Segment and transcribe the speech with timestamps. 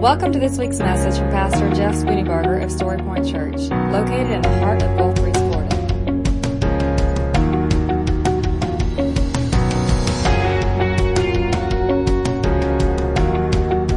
[0.00, 4.40] Welcome to this week's message from Pastor Jeff Spooneybarger of Story Point Church, located in
[4.40, 5.76] the heart of Gulf Breeze, Florida.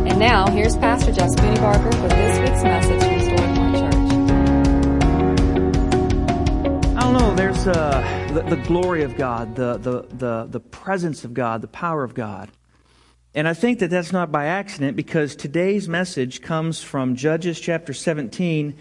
[0.10, 3.96] And now, here's Pastor Jeff Spooneybarger with this week's message from Story Point Church.
[6.98, 7.34] I don't know.
[7.34, 11.70] There's uh, the, the glory of God, the, the, the, the presence of God, the
[11.70, 12.52] power of God.
[13.36, 17.92] And I think that that's not by accident because today's message comes from Judges chapter
[17.92, 18.76] 17.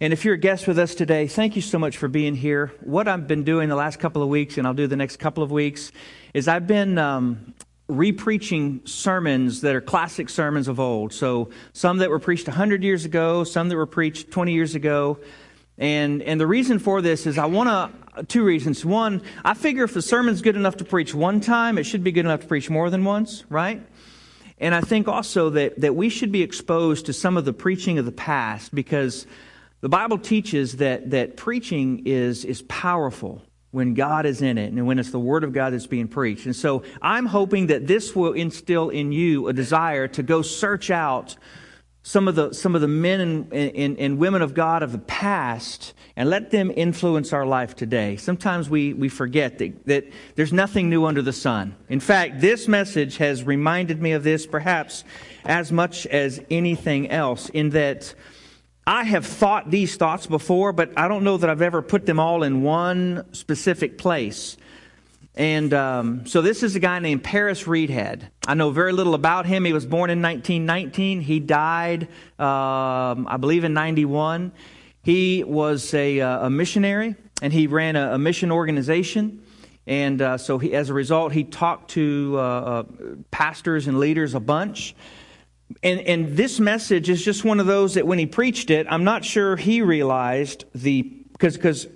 [0.00, 2.72] And if you're a guest with us today, thank you so much for being here.
[2.80, 5.44] What I've been doing the last couple of weeks, and I'll do the next couple
[5.44, 5.92] of weeks,
[6.34, 7.54] is I've been um,
[7.86, 11.12] repreaching sermons that are classic sermons of old.
[11.12, 15.20] So some that were preached 100 years ago, some that were preached 20 years ago.
[15.78, 17.68] And, and the reason for this is I want
[18.16, 18.84] to, two reasons.
[18.84, 22.10] One, I figure if the sermon's good enough to preach one time, it should be
[22.10, 23.80] good enough to preach more than once, right?
[24.62, 27.98] And I think also that, that we should be exposed to some of the preaching
[27.98, 29.26] of the past because
[29.80, 34.86] the Bible teaches that, that preaching is, is powerful when God is in it and
[34.86, 36.46] when it's the Word of God that's being preached.
[36.46, 40.90] And so I'm hoping that this will instill in you a desire to go search
[40.90, 41.34] out
[42.02, 44.98] some of the, some of the men and, and, and, women of God of the
[44.98, 48.16] past and let them influence our life today.
[48.16, 51.76] Sometimes we, we forget that, that there's nothing new under the sun.
[51.88, 55.04] In fact, this message has reminded me of this perhaps
[55.44, 58.14] as much as anything else, in that
[58.86, 62.18] I have thought these thoughts before, but I don't know that I've ever put them
[62.18, 64.56] all in one specific place.
[65.34, 68.28] And um, so this is a guy named Paris Reidhead.
[68.46, 69.64] I know very little about him.
[69.64, 71.20] He was born in 1919.
[71.22, 72.02] He died,
[72.38, 74.52] um, I believe, in 91.
[75.02, 79.42] He was a, uh, a missionary, and he ran a, a mission organization.
[79.86, 82.82] And uh, so, he, as a result, he talked to uh, uh
[83.30, 84.94] pastors and leaders a bunch.
[85.82, 89.04] And, and this message is just one of those that when he preached it, I'm
[89.04, 91.88] not sure he realized the because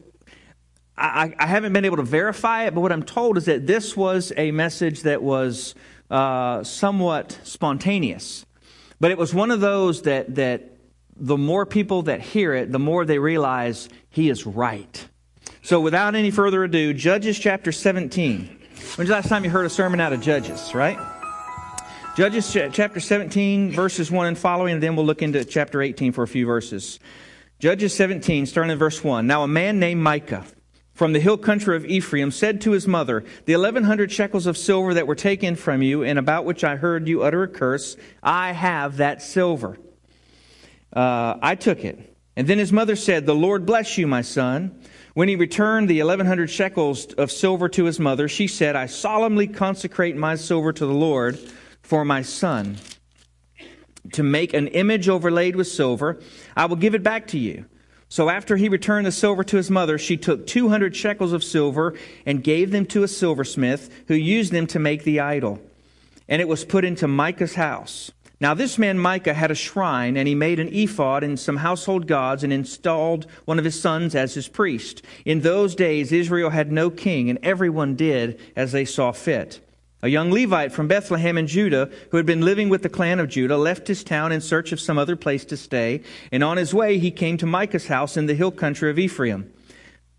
[0.98, 3.96] I, I, haven't been able to verify it, but what I'm told is that this
[3.96, 5.74] was a message that was
[6.10, 8.46] uh, somewhat spontaneous.
[8.98, 10.76] But it was one of those that, that
[11.14, 15.08] the more people that hear it, the more they realize he is right.
[15.62, 18.58] So without any further ado, Judges chapter 17.
[18.96, 20.98] When's the last time you heard a sermon out of Judges, right?
[22.16, 26.22] Judges chapter 17, verses 1 and following, and then we'll look into chapter 18 for
[26.22, 26.98] a few verses.
[27.58, 29.26] Judges 17, starting in verse 1.
[29.26, 30.46] Now a man named Micah
[30.96, 34.56] from the hill country of Ephraim, said to his mother, The eleven hundred shekels of
[34.56, 37.98] silver that were taken from you, and about which I heard you utter a curse,
[38.22, 39.78] I have that silver.
[40.90, 42.16] Uh, I took it.
[42.34, 44.80] And then his mother said, The Lord bless you, my son.
[45.12, 48.86] When he returned the eleven hundred shekels of silver to his mother, she said, I
[48.86, 51.38] solemnly consecrate my silver to the Lord
[51.82, 52.78] for my son.
[54.12, 56.20] To make an image overlaid with silver,
[56.56, 57.66] I will give it back to you.
[58.08, 61.94] So after he returned the silver to his mother, she took 200 shekels of silver
[62.24, 65.60] and gave them to a silversmith who used them to make the idol.
[66.28, 68.12] And it was put into Micah's house.
[68.38, 72.06] Now this man Micah had a shrine, and he made an ephod and some household
[72.06, 75.02] gods, and installed one of his sons as his priest.
[75.24, 79.65] In those days Israel had no king, and everyone did as they saw fit.
[80.06, 83.28] A young Levite from Bethlehem in Judah, who had been living with the clan of
[83.28, 86.00] Judah, left his town in search of some other place to stay,
[86.30, 89.52] and on his way he came to Micah's house in the hill country of Ephraim.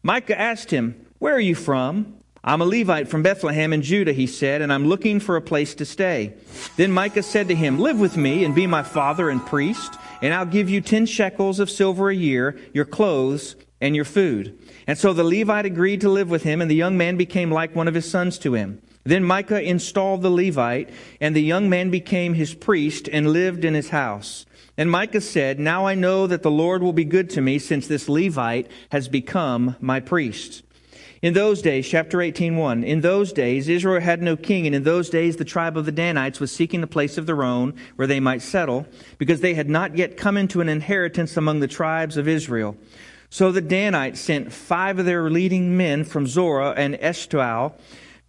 [0.04, 2.18] Micah asked him, Where are you from?
[2.44, 5.74] I'm a Levite from Bethlehem in Judah, he said, and I'm looking for a place
[5.76, 6.34] to stay.
[6.76, 10.34] Then Micah said to him, Live with me and be my father and priest, and
[10.34, 14.60] I'll give you ten shekels of silver a year, your clothes, and your food.
[14.86, 17.74] And so the Levite agreed to live with him, and the young man became like
[17.74, 18.82] one of his sons to him.
[19.08, 20.90] Then Micah installed the Levite,
[21.22, 24.46] and the young man became his priest and lived in his house.
[24.78, 27.88] And Micah said, Now I know that the Lord will be good to me, since
[27.88, 30.62] this Levite has become my priest.
[31.22, 34.84] In those days, chapter 18, 1, in those days Israel had no king, and in
[34.84, 38.10] those days the tribe of the Danites was seeking a place of their own where
[38.10, 38.86] they might settle,
[39.18, 42.76] because they had not yet come into an inheritance among the tribes of Israel.
[43.30, 47.74] So the Danites sent five of their leading men from Zorah and Eshtaol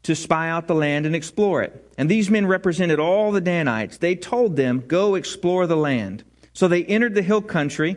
[0.08, 1.92] to spy out the land and explore it.
[1.98, 3.98] And these men represented all the Danites.
[3.98, 6.24] They told them, Go explore the land.
[6.54, 7.96] So they entered the hill country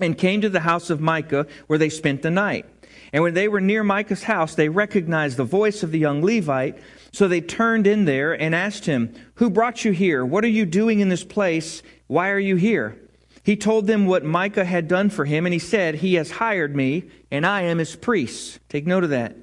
[0.00, 2.64] and came to the house of Micah, where they spent the night.
[3.12, 6.78] And when they were near Micah's house, they recognized the voice of the young Levite.
[7.10, 10.24] So they turned in there and asked him, Who brought you here?
[10.24, 11.82] What are you doing in this place?
[12.06, 12.96] Why are you here?
[13.42, 16.76] He told them what Micah had done for him, and he said, He has hired
[16.76, 18.60] me, and I am his priest.
[18.68, 19.36] Take note of that.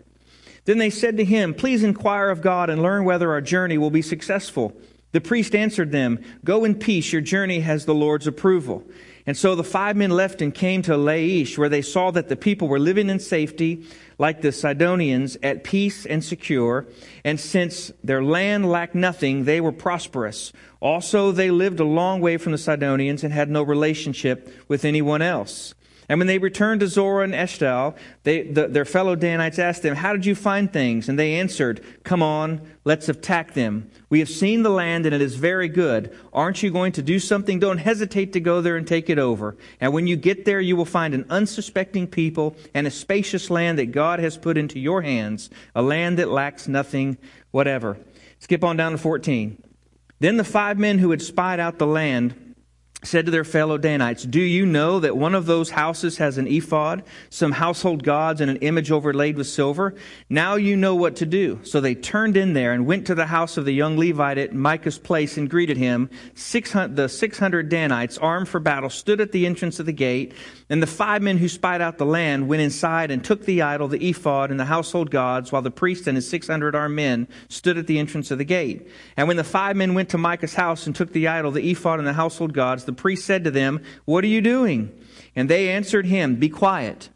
[0.69, 3.89] Then they said to him, Please inquire of God and learn whether our journey will
[3.89, 4.71] be successful.
[5.13, 8.83] The priest answered them, Go in peace, your journey has the Lord's approval.
[9.25, 12.35] And so the five men left and came to Laish, where they saw that the
[12.35, 13.83] people were living in safety,
[14.19, 16.85] like the Sidonians, at peace and secure.
[17.23, 20.53] And since their land lacked nothing, they were prosperous.
[20.81, 25.23] Also, they lived a long way from the Sidonians and had no relationship with anyone
[25.23, 25.73] else.
[26.09, 29.95] And when they returned to Zorah and Eshtaol, they, the, their fellow Danites asked them,
[29.95, 31.07] How did you find things?
[31.07, 33.91] And they answered, Come on, let's attack them.
[34.09, 36.17] We have seen the land and it is very good.
[36.33, 37.59] Aren't you going to do something?
[37.59, 39.55] Don't hesitate to go there and take it over.
[39.79, 43.77] And when you get there, you will find an unsuspecting people and a spacious land
[43.77, 47.19] that God has put into your hands, a land that lacks nothing
[47.51, 47.99] whatever.
[48.39, 49.61] Skip on down to 14.
[50.19, 52.48] Then the five men who had spied out the land
[53.03, 56.47] said to their fellow Danites, Do you know that one of those houses has an
[56.47, 59.95] ephod, some household gods, and an image overlaid with silver?
[60.29, 61.59] Now you know what to do.
[61.63, 64.53] So they turned in there and went to the house of the young Levite at
[64.53, 66.09] Micah's place and greeted him.
[66.35, 70.33] 600, the 600 Danites, armed for battle, stood at the entrance of the gate.
[70.71, 73.87] And the five men who spied out the land went inside and took the idol,
[73.87, 77.79] the ephod, and the household gods, while the priest and his 600 armed men stood
[77.79, 78.87] at the entrance of the gate.
[79.17, 81.97] And when the five men went to Micah's house and took the idol, the ephod,
[81.97, 84.95] and the household gods, the priest said to them, What are you doing?
[85.35, 87.09] And they answered him, Be quiet.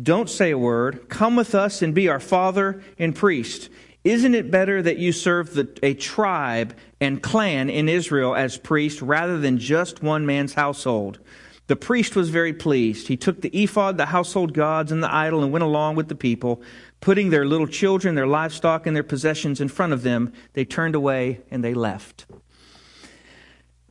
[0.00, 1.08] Don't say a word.
[1.08, 3.68] Come with us and be our father and priest.
[4.02, 9.02] Isn't it better that you serve the, a tribe and clan in Israel as priest
[9.02, 11.18] rather than just one man's household?
[11.68, 13.08] The priest was very pleased.
[13.08, 16.14] He took the ephod, the household gods, and the idol and went along with the
[16.14, 16.62] people.
[17.02, 20.94] Putting their little children, their livestock, and their possessions in front of them, they turned
[20.94, 22.24] away and they left.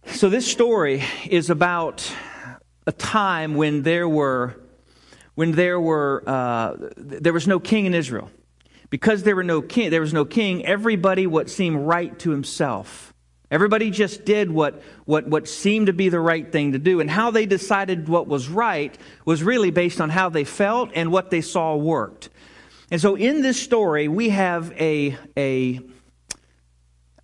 [0.07, 2.11] So, this story is about
[2.87, 4.59] a time when there were,
[5.35, 8.31] when there were, uh, there was no king in Israel.
[8.89, 10.65] Because there were no king, there was no king.
[10.65, 13.06] Everybody what seemed right to himself.
[13.49, 16.99] Everybody just did what, what, what seemed to be the right thing to do.
[16.99, 21.11] And how they decided what was right was really based on how they felt and
[21.11, 22.29] what they saw worked.
[22.91, 25.79] And so in this story, we have a, a,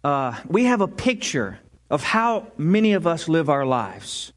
[0.04, 1.60] uh, we have a picture
[1.90, 4.32] of how many of us live our lives.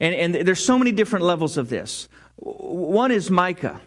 [0.00, 2.08] And, and there's so many different levels of this.
[2.36, 3.80] One is Micah.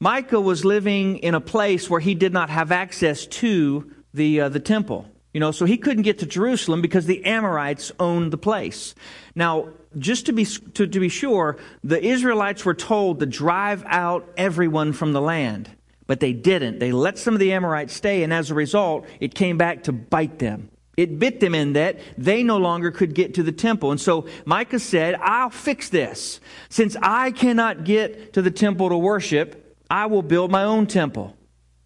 [0.00, 4.48] Micah was living in a place where he did not have access to the, uh,
[4.48, 5.08] the temple.
[5.34, 8.94] You know, so he couldn't get to Jerusalem because the Amorites owned the place.
[9.34, 14.32] Now, just to be, to, to be sure, the Israelites were told to drive out
[14.36, 15.68] everyone from the land.
[16.06, 16.78] But they didn't.
[16.78, 19.92] They let some of the Amorites stay, and as a result, it came back to
[19.92, 20.70] bite them.
[20.96, 23.90] It bit them in that they no longer could get to the temple.
[23.90, 26.38] And so Micah said, I'll fix this.
[26.68, 31.36] Since I cannot get to the temple to worship, I will build my own temple.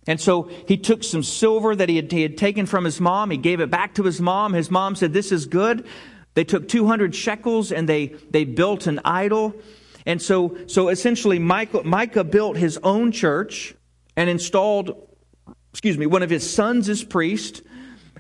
[0.09, 3.31] And so he took some silver that he had, he had taken from his mom.
[3.31, 4.55] He gave it back to his mom.
[4.55, 5.87] His mom said, This is good.
[6.35, 9.55] They took 200 shekels and they, they built an idol.
[10.07, 13.75] And so, so essentially, Micah, Micah built his own church
[14.17, 15.09] and installed,
[15.73, 17.63] excuse me, one of his sons as priest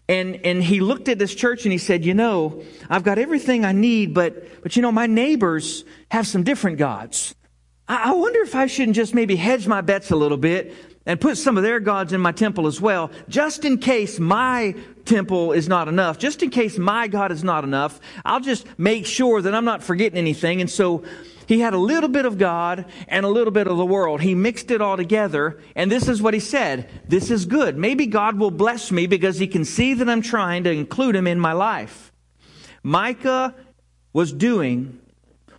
[0.08, 3.64] and, and he looked at this church and he said, You know, I've got everything
[3.64, 7.34] I need, but, but you know, my neighbors have some different gods.
[7.86, 10.74] I, I wonder if I shouldn't just maybe hedge my bets a little bit
[11.08, 14.76] and put some of their gods in my temple as well, just in case my
[15.06, 17.98] temple is not enough, just in case my God is not enough.
[18.26, 20.60] I'll just make sure that I'm not forgetting anything.
[20.60, 21.02] And so
[21.46, 24.20] he had a little bit of God and a little bit of the world.
[24.20, 27.78] He mixed it all together, and this is what he said This is good.
[27.78, 31.26] Maybe God will bless me because he can see that I'm trying to include him
[31.26, 32.12] in my life.
[32.82, 33.54] Micah
[34.12, 35.00] was doing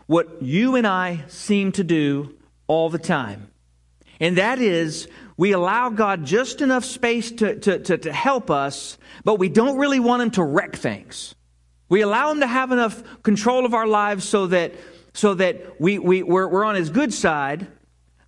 [0.05, 2.35] what you and I seem to do
[2.67, 3.49] all the time,
[4.19, 5.07] and that is
[5.39, 9.77] we allow God just enough space to, to, to, to help us, but we don't
[9.77, 11.33] really want him to wreck things.
[11.87, 14.73] We allow him to have enough control of our lives so that
[15.13, 17.67] so that we, we, we're, we're on his good side,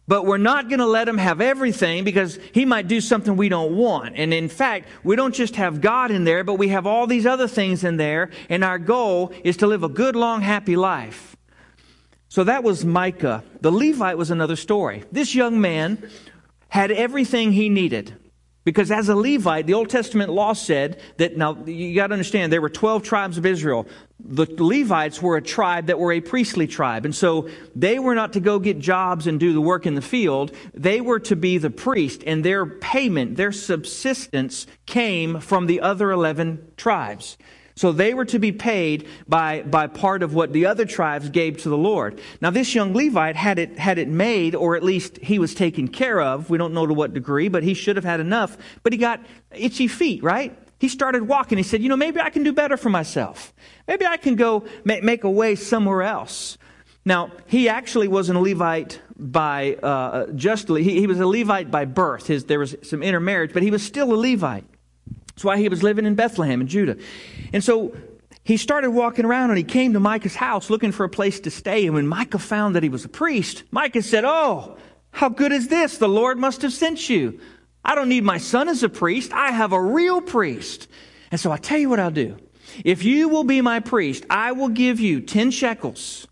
[0.08, 3.50] but we're not going to let him have everything because he might do something we
[3.50, 4.16] don't want.
[4.16, 7.26] And in fact, we don't just have God in there, but we have all these
[7.26, 11.36] other things in there, and our goal is to live a good, long, happy life.
[12.30, 13.44] So that was Micah.
[13.60, 15.04] The Levite was another story.
[15.12, 16.10] This young man
[16.72, 18.16] had everything he needed.
[18.64, 22.54] Because as a Levite, the Old Testament law said that, now you got to understand,
[22.54, 23.88] there were 12 tribes of Israel.
[24.20, 27.04] The Levites were a tribe that were a priestly tribe.
[27.04, 30.02] And so they were not to go get jobs and do the work in the
[30.02, 30.56] field.
[30.74, 36.10] They were to be the priest, and their payment, their subsistence came from the other
[36.10, 37.38] 11 tribes.
[37.76, 41.58] So they were to be paid by, by part of what the other tribes gave
[41.60, 42.20] to the Lord.
[42.42, 45.88] Now, this young Levite had it, had it made, or at least he was taken
[45.88, 46.50] care of.
[46.50, 48.58] We don't know to what degree, but he should have had enough.
[48.84, 50.58] But he got itchy feet, right?
[50.82, 51.60] he started walking.
[51.60, 53.54] He said, You know, maybe I can do better for myself.
[53.88, 56.58] Maybe I can go make a way somewhere else.
[57.06, 61.86] Now, he actually wasn't a Levite by uh, justly, he, he, was a Levite by
[61.86, 62.26] birth.
[62.26, 64.66] His, there was some intermarriage, but he was still a Levite.
[65.42, 66.98] That's why he was living in Bethlehem in Judah.
[67.52, 67.96] And so
[68.44, 71.50] he started walking around and he came to Micah's house looking for a place to
[71.50, 71.88] stay.
[71.88, 74.78] And when Micah found that he was a priest, Micah said, Oh,
[75.10, 75.98] how good is this?
[75.98, 77.40] The Lord must have sent you.
[77.84, 79.34] I don't need my son as a priest.
[79.34, 80.88] I have a real priest.
[81.32, 82.38] And so I tell you what I'll do.
[82.86, 86.28] If you will be my priest, I will give you 10 shekels,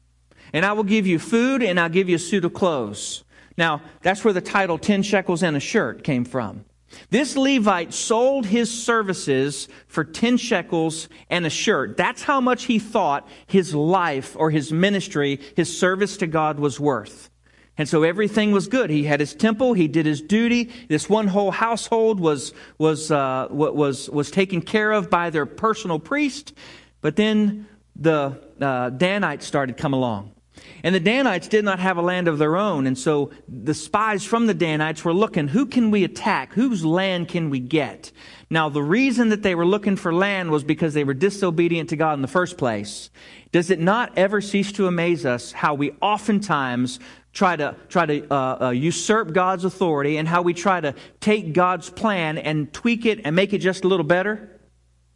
[0.53, 3.23] and I will give you food, and I'll give you a suit of clothes.
[3.57, 6.65] Now, that's where the title 10 shekels and a shirt came from.
[7.09, 11.97] This Levite sold his services for 10 shekels and a shirt.
[11.97, 16.79] That's how much he thought his life or his ministry, his service to God was
[16.79, 17.29] worth.
[17.77, 18.89] And so everything was good.
[18.89, 19.73] He had his temple.
[19.73, 20.69] He did his duty.
[20.89, 25.97] This one whole household was, was, uh, was, was taken care of by their personal
[25.97, 26.53] priest.
[26.99, 30.33] But then the uh, Danites started come along.
[30.83, 32.87] And the Danites did not have a land of their own.
[32.87, 36.53] And so the spies from the Danites were looking, who can we attack?
[36.53, 38.11] Whose land can we get?
[38.49, 41.95] Now, the reason that they were looking for land was because they were disobedient to
[41.95, 43.09] God in the first place.
[43.51, 46.99] Does it not ever cease to amaze us how we oftentimes
[47.33, 51.53] try to try to uh, uh, usurp God's authority and how we try to take
[51.53, 54.59] God's plan and tweak it and make it just a little better?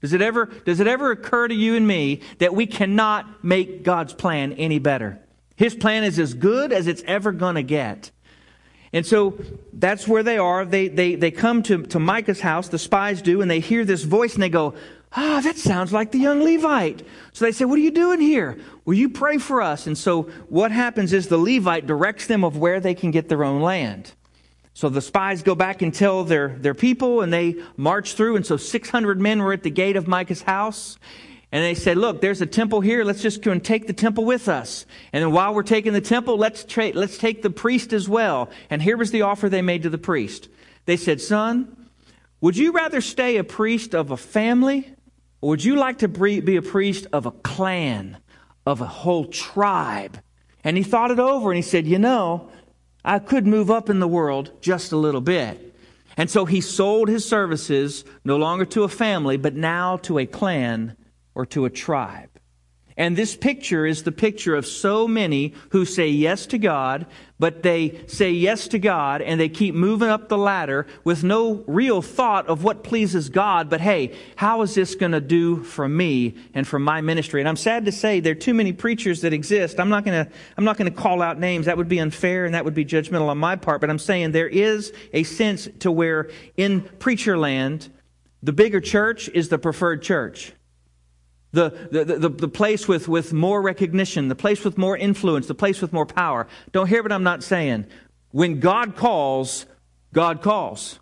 [0.02, 3.84] Does it ever does it ever occur to you and me that we cannot make
[3.84, 5.23] God's plan any better?
[5.56, 8.12] His plan is as good as it's ever going to get.
[8.92, 9.38] And so
[9.74, 10.66] that's where they are.
[10.66, 14.04] They, they, they come to, to Micah's house, the spies do, and they hear this
[14.04, 14.76] voice and they go,
[15.16, 17.06] Ah, that sounds like the young Levite.
[17.34, 18.60] So they say, What are you doing here?
[18.86, 19.88] Will you pray for us?
[19.88, 23.44] And so what happens is the Levite directs them of where they can get their
[23.44, 24.14] own land.
[24.76, 28.36] So the spies go back and tell their, their people, and they march through.
[28.36, 30.98] And so 600 men were at the gate of Micah's house.
[31.54, 33.04] And they said, Look, there's a temple here.
[33.04, 34.88] Let's just go and take the temple with us.
[35.14, 38.50] And then while we're taking the temple, let's, tra- let's take the priest as well.
[38.72, 40.50] And here was the offer they made to the priest.
[40.86, 41.90] They said, Son,
[42.42, 44.96] would you rather stay a priest of a family
[45.42, 48.18] or would you like to be a priest of a clan,
[48.66, 50.20] of a whole tribe?
[50.64, 52.50] And he thought it over and he said, You know,
[53.06, 55.76] I could move up in the world just a little bit.
[56.18, 60.26] And so he sold his services no longer to a family, but now to a
[60.26, 60.98] clan
[61.36, 62.30] or to a tribe.
[62.96, 67.08] And this picture is the picture of so many who say yes to God,
[67.40, 71.64] but they say yes to God and they keep moving up the ladder with no
[71.66, 75.90] real thought of what pleases God, but hey, how is this going to do for
[75.90, 77.42] me and for my ministry?
[77.42, 79.80] And I'm sad to say there are too many preachers that exist.
[79.80, 81.66] I'm not going to, I'm not going to call out names.
[81.66, 84.34] That would be unfair and that would be judgmental on my part, but I'm saying
[84.34, 87.92] there is a sense to where in preacher land,
[88.44, 90.54] the bigger church is the preferred church
[91.54, 95.56] the, the, the, the, place with, with more recognition, the place with more influence, the
[95.56, 96.48] place with more power.
[96.72, 97.86] Don't hear what I'm not saying.
[98.32, 99.68] When God calls,
[100.14, 101.00] God calls.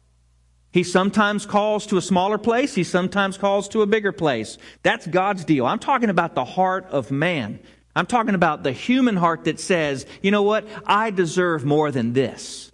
[0.74, 4.58] He sometimes calls to a smaller place, he sometimes calls to a bigger place.
[4.84, 5.66] That's God's deal.
[5.66, 7.60] I'm talking about the heart of man.
[7.96, 10.68] I'm talking about the human heart that says, you know what?
[10.86, 12.72] I deserve more than this.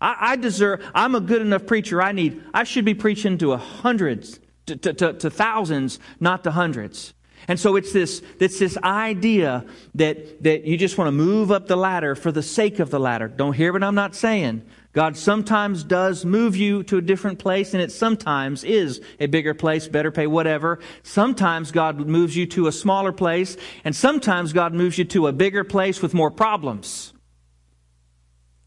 [0.00, 2.02] I, I deserve, I'm a good enough preacher.
[2.02, 6.50] I need, I should be preaching to a hundreds to, to, to, thousands, not to
[6.50, 7.14] hundreds.
[7.48, 11.68] And so it's this, it's this idea that, that you just want to move up
[11.68, 13.28] the ladder for the sake of the ladder.
[13.28, 14.62] Don't hear what I'm not saying.
[14.92, 19.52] God sometimes does move you to a different place, and it sometimes is a bigger
[19.52, 20.80] place, better pay, whatever.
[21.02, 25.32] Sometimes God moves you to a smaller place, and sometimes God moves you to a
[25.32, 27.12] bigger place with more problems.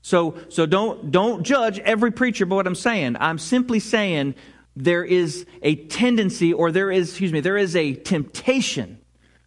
[0.02, 3.18] So, so don't, don't judge every preacher by what I'm saying.
[3.20, 4.36] I'm simply saying
[4.80, 8.98] there is a tendency, or there is, excuse me, there is a temptation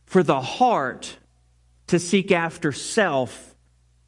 [0.04, 1.16] for the heart
[1.86, 3.56] to seek after self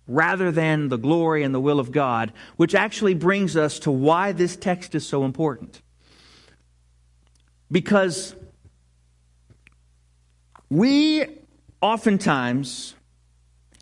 [0.07, 4.33] rather than the glory and the will of God, which actually brings us to why
[4.33, 5.81] this text is so important.
[7.73, 8.37] Because
[10.69, 11.25] we
[11.81, 12.95] oftentimes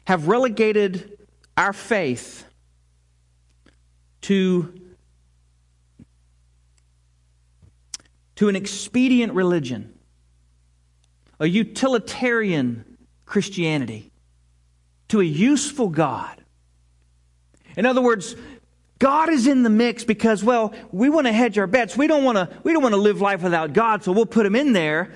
[0.04, 1.18] have relegated
[1.56, 2.44] our faith
[4.20, 4.81] to
[8.42, 9.96] to an expedient religion,
[11.38, 14.10] a utilitarian Christianity,
[15.06, 16.42] to a useful God.
[17.76, 18.34] In other words,
[18.98, 21.96] God is in the mix because, well, we want to hedge our bets.
[21.96, 24.44] We don't want to, we don't want to live life without God, so we'll put
[24.44, 25.12] him in there.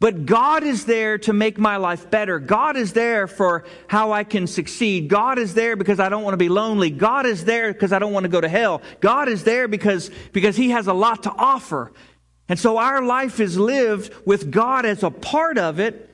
[0.00, 2.40] But God is there to make my life better.
[2.40, 5.08] God is there for how I can succeed.
[5.08, 6.90] God is there because I don't want to be lonely.
[6.90, 8.82] God is there because I don't want to go to hell.
[9.00, 11.92] God is there because, because He has a lot to offer.
[12.48, 16.10] And so our life is lived with God as a part of it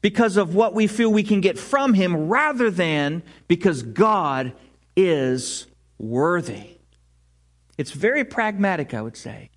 [0.00, 4.52] because of what we feel we can get from Him rather than because God
[4.96, 5.66] is
[5.98, 6.78] worthy.
[7.76, 9.50] It's very pragmatic, I would say.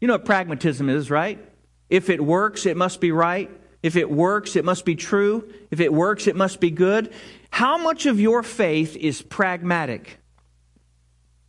[0.00, 1.42] You know what pragmatism is, right?
[1.88, 3.50] If it works, it must be right.
[3.82, 5.52] If it works, it must be true.
[5.70, 7.12] If it works, it must be good.
[7.50, 10.18] How much of your faith is pragmatic?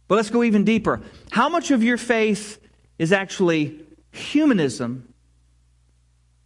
[0.08, 1.02] But let's go even deeper.
[1.32, 2.60] How much of your faith
[2.98, 3.87] is actually
[4.18, 5.14] humanism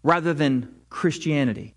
[0.04, 1.76] rather than Christianity?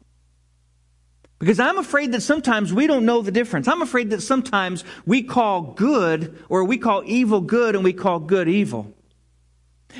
[1.38, 3.68] Because I'm afraid that sometimes we don't know the difference.
[3.68, 8.20] I'm afraid that sometimes we call good or we call evil good and we call
[8.20, 8.94] good evil.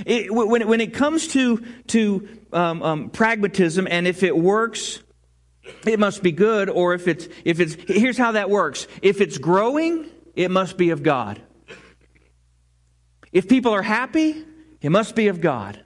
[0.07, 5.01] It, when, when, it comes to, to um, um, pragmatism and if it works,
[5.87, 8.87] it must be good, or if it's, if it's, here's how that works.
[9.03, 11.41] If it's growing, it must be of God.
[13.33, 14.45] If people are happy,
[14.85, 15.81] it must be of God.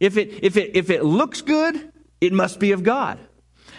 [0.00, 3.18] If it, if it, if it looks good, it must be of God.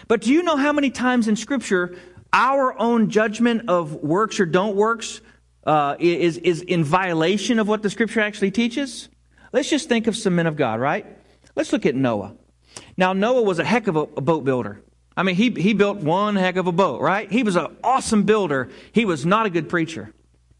[0.06, 1.96] But do you know how many times in Scripture
[2.32, 5.20] our own judgment of works or don't works
[5.66, 9.08] uh, is, is in violation of what the Scripture actually teaches?
[9.52, 11.04] Let's just think of some men of God, right?
[11.56, 12.36] Let's look at Noah.
[12.96, 14.80] Now, Noah was a heck of a, a boat builder.
[15.16, 17.28] I mean, he, he built one heck of a boat, right?
[17.32, 18.70] He was an awesome builder.
[18.92, 20.14] He was not a good preacher.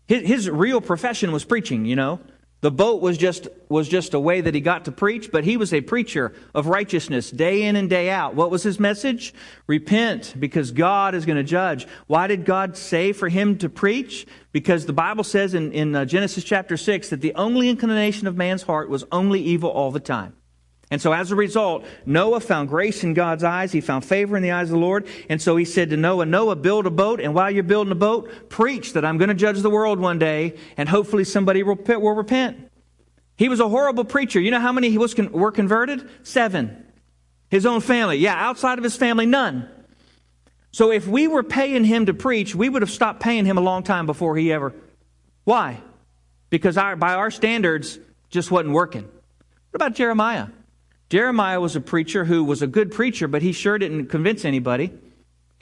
[0.08, 2.18] His, his real profession was preaching, you know.
[2.64, 5.58] The boat was just, was just a way that he got to preach, but he
[5.58, 8.36] was a preacher of righteousness day in and day out.
[8.36, 9.34] What was his message?
[9.66, 11.86] Repent, because God is going to judge.
[12.06, 14.26] Why did God say for him to preach?
[14.50, 18.34] Because the Bible says in, in uh, Genesis chapter 6 that the only inclination of
[18.34, 20.34] man's heart was only evil all the time.
[20.94, 23.72] And so as a result, Noah found grace in God's eyes.
[23.72, 25.08] He found favor in the eyes of the Lord.
[25.28, 27.20] And so he said to Noah, Noah, build a boat.
[27.20, 30.20] And while you're building a boat, preach that I'm going to judge the world one
[30.20, 30.56] day.
[30.76, 32.70] And hopefully somebody will, repent.
[33.34, 34.38] He was a horrible preacher.
[34.38, 36.08] You know how many he was con- were converted?
[36.22, 36.86] Seven.
[37.48, 38.18] His own family.
[38.18, 39.68] Yeah, outside of his family, none.
[40.70, 43.62] So if we were paying him to preach, we would have stopped paying him a
[43.62, 44.72] long time before he ever.
[45.42, 45.80] Why?
[46.50, 47.98] Because our, by our standards,
[48.30, 49.02] just wasn't working.
[49.02, 50.46] What about Jeremiah?
[51.10, 54.92] Jeremiah was a preacher who was a good preacher, but he sure didn't convince anybody.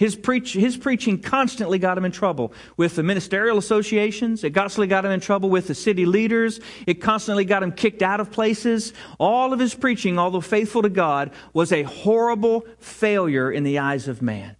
[0.03, 4.43] His, preach, his preaching constantly got him in trouble with the ministerial associations.
[4.43, 6.59] It constantly got him in trouble with the city leaders.
[6.89, 8.95] It constantly got him kicked out of places.
[9.21, 14.09] All of his preaching, although faithful to God, was a horrible failure in the eyes
[14.09, 14.57] of man.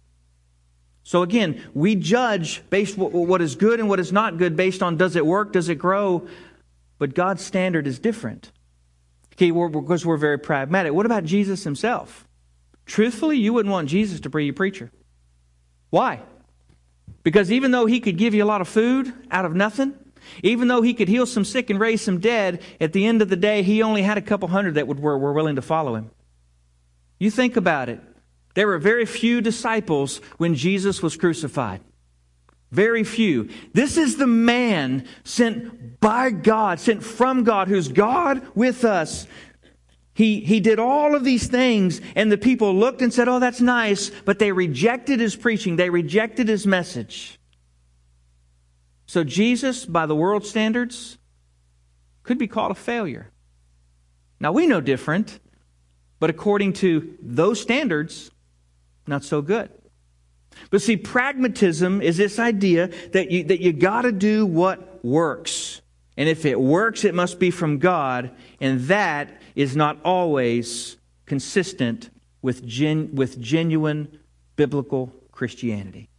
[1.03, 4.95] So again, we judge based what is good and what is not good based on
[4.95, 6.25] does it work, does it grow,
[6.99, 8.52] but God's standard is different.
[9.33, 10.93] Okay, because we're very pragmatic.
[10.93, 12.27] What about Jesus himself?
[12.85, 14.91] Truthfully, you wouldn't want Jesus to be your preacher.
[15.89, 16.21] Why?
[17.23, 19.93] Because even though he could give you a lot of food out of nothing,
[20.43, 23.29] even though he could heal some sick and raise some dead, at the end of
[23.29, 25.95] the day, he only had a couple hundred that would, were, were willing to follow
[25.95, 26.11] him.
[27.19, 28.01] You think about it.
[28.55, 31.81] There were very few disciples when Jesus was crucified.
[32.73, 33.49] Very few.
[33.73, 39.27] This is the man sent by God, sent from God, who's God with us.
[40.15, 43.61] He, he did all of these things, and the people looked and said, Oh, that's
[43.61, 45.75] nice, but they rejected his preaching.
[45.75, 47.39] They rejected his message.
[49.05, 51.19] So, Jesus, by the world standards,
[52.23, 53.29] could be called a failure.
[54.39, 55.39] Now, we know different,
[56.19, 58.31] but according to those standards,
[59.05, 59.69] not so good.
[60.69, 65.81] But see, pragmatism is this idea that you, that you got to do what works.
[66.17, 68.31] And if it works, it must be from God.
[68.59, 72.09] And that is not always consistent
[72.41, 74.19] with, gen, with genuine
[74.55, 76.09] biblical Christianity.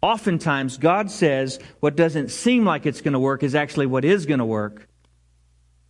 [0.00, 4.26] Oftentimes, God says what doesn't seem like it's going to work is actually what is
[4.26, 4.88] going to work.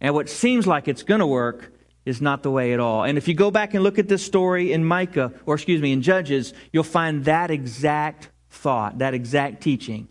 [0.01, 1.73] And what seems like it's going to work
[2.05, 3.05] is not the way at all.
[3.05, 5.93] And if you go back and look at this story in Micah, or excuse me,
[5.93, 10.09] in Judges, you'll find that exact thought, that exact teaching.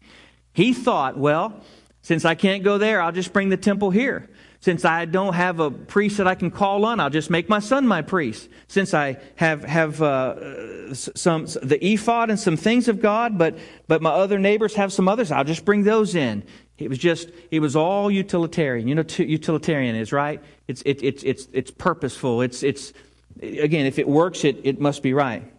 [0.54, 1.62] He thought, well,
[2.01, 4.30] since I can't go there, I'll just bring the temple here.
[4.60, 7.58] Since I don't have a priest that I can call on, I'll just make my
[7.58, 8.47] son my priest.
[8.67, 14.04] Since I have have uh, some the ephod and some things of God, but but
[14.04, 16.43] my other neighbors have some others, I'll just bring those in.
[16.77, 18.88] It was just, it was all utilitarian.
[18.88, 20.41] You know, utilitarian is, right?
[20.67, 22.41] It's, it, it's, it's, it's purposeful.
[22.41, 22.93] It's, it's,
[23.41, 25.51] again, if it works, it, it must be right.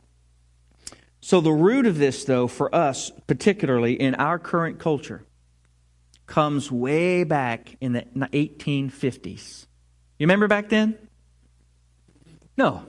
[1.21, 5.25] So the root of this, though, for us, particularly in our current culture,
[6.27, 9.67] comes way back in the 1850s.
[10.19, 10.99] You remember back then?
[12.57, 12.87] No.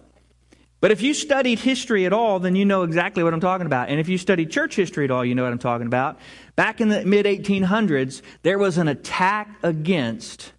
[0.83, 3.87] But if you studied history at all, then you know exactly what I'm talking about.
[3.87, 6.19] And if you studied church history at all, you know what I'm talking about.
[6.57, 10.51] Back in the mid 1800s, there was an attack against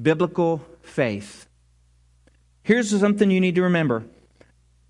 [0.00, 1.50] biblical faith.
[2.62, 4.06] Here's something you need to remember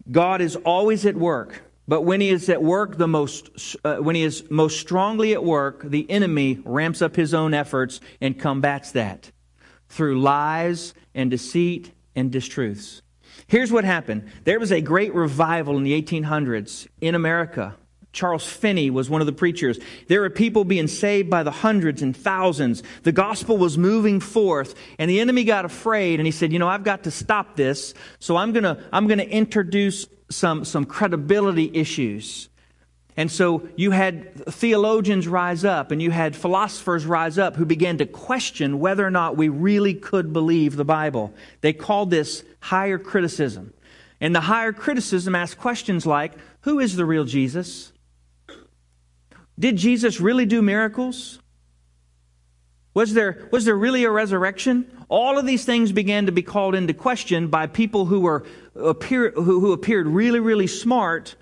[0.09, 1.65] God is always at work.
[1.89, 5.43] But when he is at work the most, uh, when he is most strongly at
[5.43, 9.33] work, the enemy ramps up his own efforts and combats that
[9.89, 13.03] through lies and deceit and distruths.
[13.53, 14.31] Here's what happened.
[14.45, 17.77] There was a great revival in the 1800s in America.
[18.11, 19.79] Charles Finney was one of the preachers.
[20.09, 22.83] There were people being saved by the hundreds and thousands.
[23.03, 26.67] The gospel was moving forth, and the enemy got afraid, and he said, "You know,
[26.67, 27.93] I've got to stop this.
[28.21, 32.49] So I'm gonna I'm gonna introduce some some credibility issues."
[33.19, 37.99] And so you had theologians rise up and you had philosophers rise up who began
[37.99, 41.35] to question whether or not we really could believe the Bible.
[41.61, 43.75] They called this higher criticism.
[44.21, 47.93] And the higher criticism asked questions like Who is the real Jesus?
[49.59, 51.39] Did Jesus really do miracles?
[52.95, 54.91] Was there, was there really a resurrection?
[55.09, 58.45] All of these things began to be called into question by people who, were,
[58.75, 61.37] appear, who, who appeared really, really smart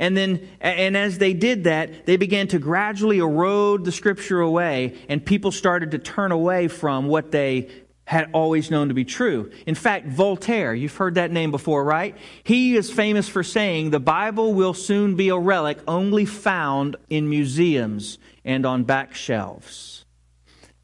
[0.00, 4.96] and then, and as they did that, they began to gradually erode the scripture away,
[5.10, 7.68] and people started to turn away from what they
[8.10, 9.52] had always known to be true.
[9.66, 12.16] In fact, Voltaire, you've heard that name before, right?
[12.42, 17.30] He is famous for saying the Bible will soon be a relic only found in
[17.30, 20.04] museums and on back shelves.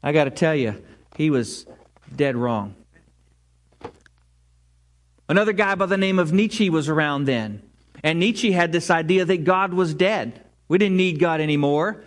[0.01, 0.81] I got to tell you,
[1.17, 1.65] he was
[2.15, 2.75] dead wrong.
[5.27, 7.61] Another guy by the name of Nietzsche was around then.
[8.05, 10.45] And Nietzsche had this idea that God was dead.
[10.69, 12.01] We didn't need God anymore.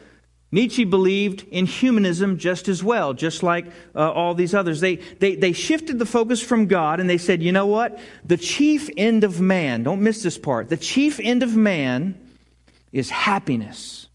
[0.53, 4.81] Nietzsche believed in humanism just as well, just like uh, all these others.
[4.81, 8.01] They, they, they shifted the focus from God and they said, you know what?
[8.25, 12.21] The chief end of man, don't miss this part, the chief end of man
[12.91, 14.09] is happiness.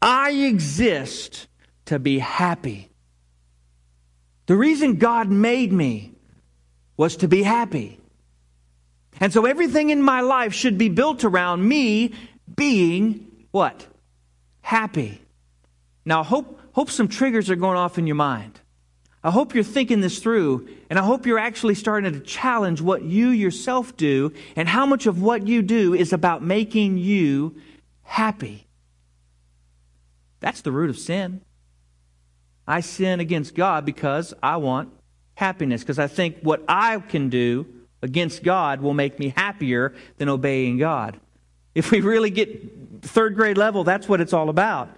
[0.00, 1.48] I exist
[1.86, 2.90] to be happy.
[4.46, 6.14] The reason God made me
[6.96, 7.98] was to be happy.
[9.20, 12.14] And so everything in my life should be built around me
[12.54, 13.86] being what?
[14.60, 15.20] Happy.
[16.06, 18.60] Now, I hope, hope some triggers are going off in your mind.
[19.24, 23.02] I hope you're thinking this through, and I hope you're actually starting to challenge what
[23.02, 27.56] you yourself do and how much of what you do is about making you
[28.04, 28.68] happy.
[30.38, 31.40] That's the root of sin.
[32.68, 34.92] I sin against God because I want
[35.34, 37.66] happiness, because I think what I can do
[38.00, 41.18] against God will make me happier than obeying God.
[41.74, 44.88] If we really get third grade level, that's what it's all about.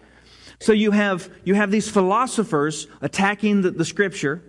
[0.61, 4.42] So you have, you have these philosophers attacking the, the scripture.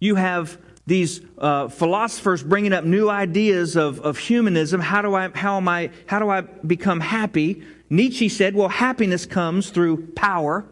[0.00, 4.80] You have these uh, philosophers bringing up new ideas of, of humanism.
[4.80, 7.64] How do, I, how, am I, how do I become happy?
[7.90, 10.64] Nietzsche said, well, happiness comes through power.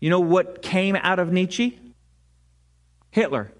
[0.00, 1.78] You know what came out of Nietzsche?
[3.10, 3.52] Hitler.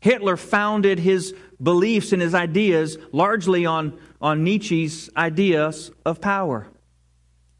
[0.00, 6.68] Hitler founded his beliefs and his ideas largely on, on Nietzsche's ideas of power.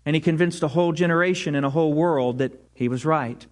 [0.07, 3.47] And he convinced a whole generation and a whole world that he was right.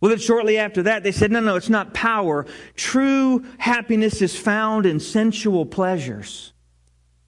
[0.00, 2.46] Well, then shortly after that, they said, no, no, it's not power.
[2.74, 6.52] True happiness is found in sensual pleasures.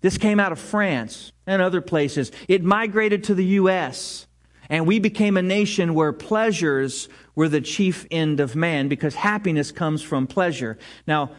[0.00, 2.32] This came out of France and other places.
[2.48, 4.26] It migrated to the U.S.
[4.68, 9.70] And we became a nation where pleasures were the chief end of man because happiness
[9.70, 10.78] comes from pleasure.
[11.06, 11.30] Now,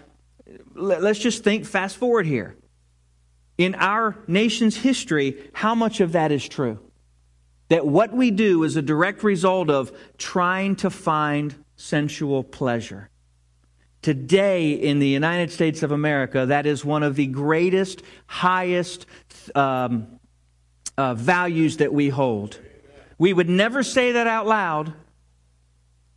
[0.74, 2.56] let's just think fast forward here.
[3.58, 6.80] In our nation's history, how much of that is true?
[7.70, 13.10] That what we do is a direct result of trying to find sensual pleasure.
[14.02, 19.08] Today in the United States of America, that is one of the greatest, highest
[19.56, 20.20] um,
[20.98, 22.60] uh, values that we hold.
[23.18, 24.94] We would never say that out loud,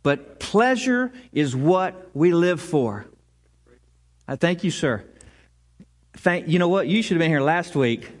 [0.03, 3.05] but pleasure is what we live for.
[4.27, 5.03] I thank you, sir.
[6.13, 6.87] Thank you know what?
[6.87, 8.11] You should have been here last week.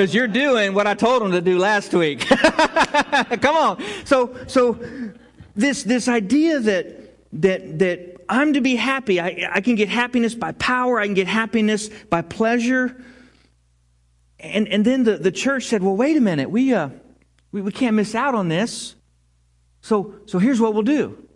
[0.00, 2.20] Because you're doing what I told them to do last week.
[2.26, 3.84] Come on.
[4.06, 4.80] So so
[5.54, 9.20] this this idea that that that I'm to be happy.
[9.20, 12.96] I, I can get happiness by power, I can get happiness by pleasure.
[14.38, 16.88] And and then the, the church said, Well, wait a minute, we uh
[17.52, 18.94] we, we can't miss out on this.
[19.82, 21.28] So, so here's what we'll do.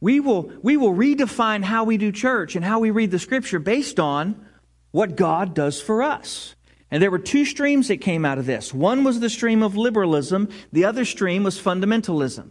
[0.00, 3.58] We will, we will redefine how we do church and how we read the scripture
[3.58, 4.46] based on
[4.90, 6.54] what God does for us.
[6.90, 8.72] And there were two streams that came out of this.
[8.72, 12.50] One was the stream of liberalism, the other stream was fundamentalism.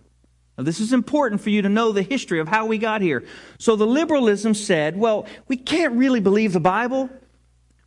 [0.57, 3.23] Now, this is important for you to know the history of how we got here.
[3.59, 7.09] So, the liberalism said, well, we can't really believe the Bible.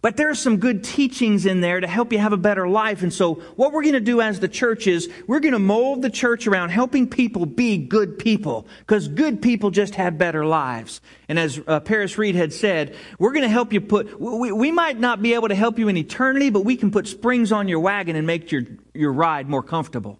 [0.03, 3.03] But there are some good teachings in there to help you have a better life.
[3.03, 6.01] And so what we're going to do as the church is we're going to mold
[6.01, 11.03] the church around helping people be good people because good people just have better lives.
[11.29, 14.99] And as uh, Paris Reidhead said, we're going to help you put, we, we might
[14.99, 17.81] not be able to help you in eternity, but we can put springs on your
[17.81, 18.63] wagon and make your,
[18.95, 20.19] your ride more comfortable.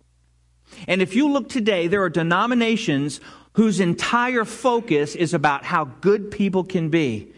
[0.89, 3.19] And if you look today, there are denominations
[3.55, 7.33] whose entire focus is about how good people can be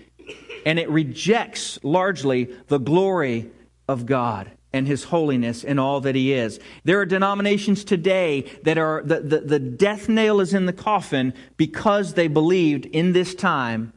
[0.64, 3.51] and it rejects largely the glory
[3.88, 6.59] of God and his holiness and all that he is.
[6.85, 11.35] There are denominations today that are, the, the, the, death nail is in the coffin
[11.57, 13.92] because they believed in this time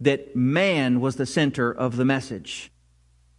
[0.00, 2.72] that man was the center of the message.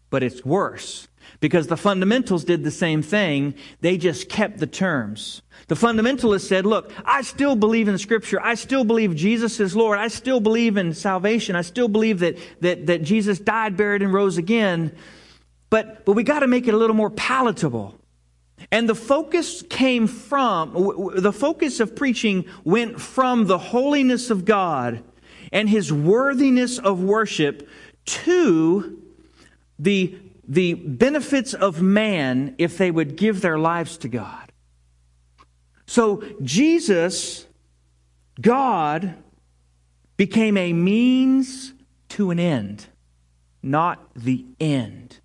[0.09, 1.07] But it's worse
[1.39, 3.55] because the fundamentals did the same thing.
[3.81, 5.41] They just kept the terms.
[5.67, 8.39] The fundamentalists said, look, I still believe in scripture.
[8.41, 9.97] I still believe Jesus is Lord.
[9.99, 11.55] I still believe in salvation.
[11.55, 14.95] I still believe that, that, that Jesus died, buried, and rose again.
[15.69, 17.99] But, but we got to make it a little more palatable.
[18.71, 25.03] And the focus came from, the focus of preaching went from the holiness of God
[25.51, 27.67] and his worthiness of worship
[28.05, 29.01] to
[29.79, 34.51] the, the benefits of man if they would give their lives to God.
[35.87, 37.45] So Jesus,
[38.41, 39.15] God,
[40.17, 41.73] became a means
[42.09, 42.87] to an end,
[43.61, 45.19] not the end.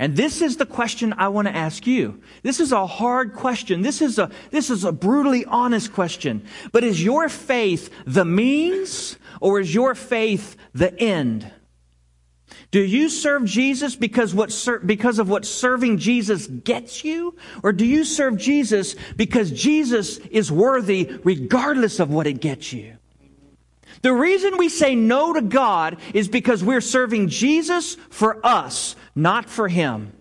[0.00, 2.22] And this is the question I want to ask you.
[2.42, 3.82] This is a hard question.
[3.82, 6.44] This is a, this is a brutally honest question.
[6.70, 11.50] But is your faith the means or is your faith the end?
[12.70, 17.34] Do you serve Jesus because, what ser- because of what serving Jesus gets you?
[17.62, 22.98] Or do you serve Jesus because Jesus is worthy regardless of what it gets you?
[24.02, 29.48] The reason we say no to God is because we're serving Jesus for us, not
[29.48, 30.12] for Him.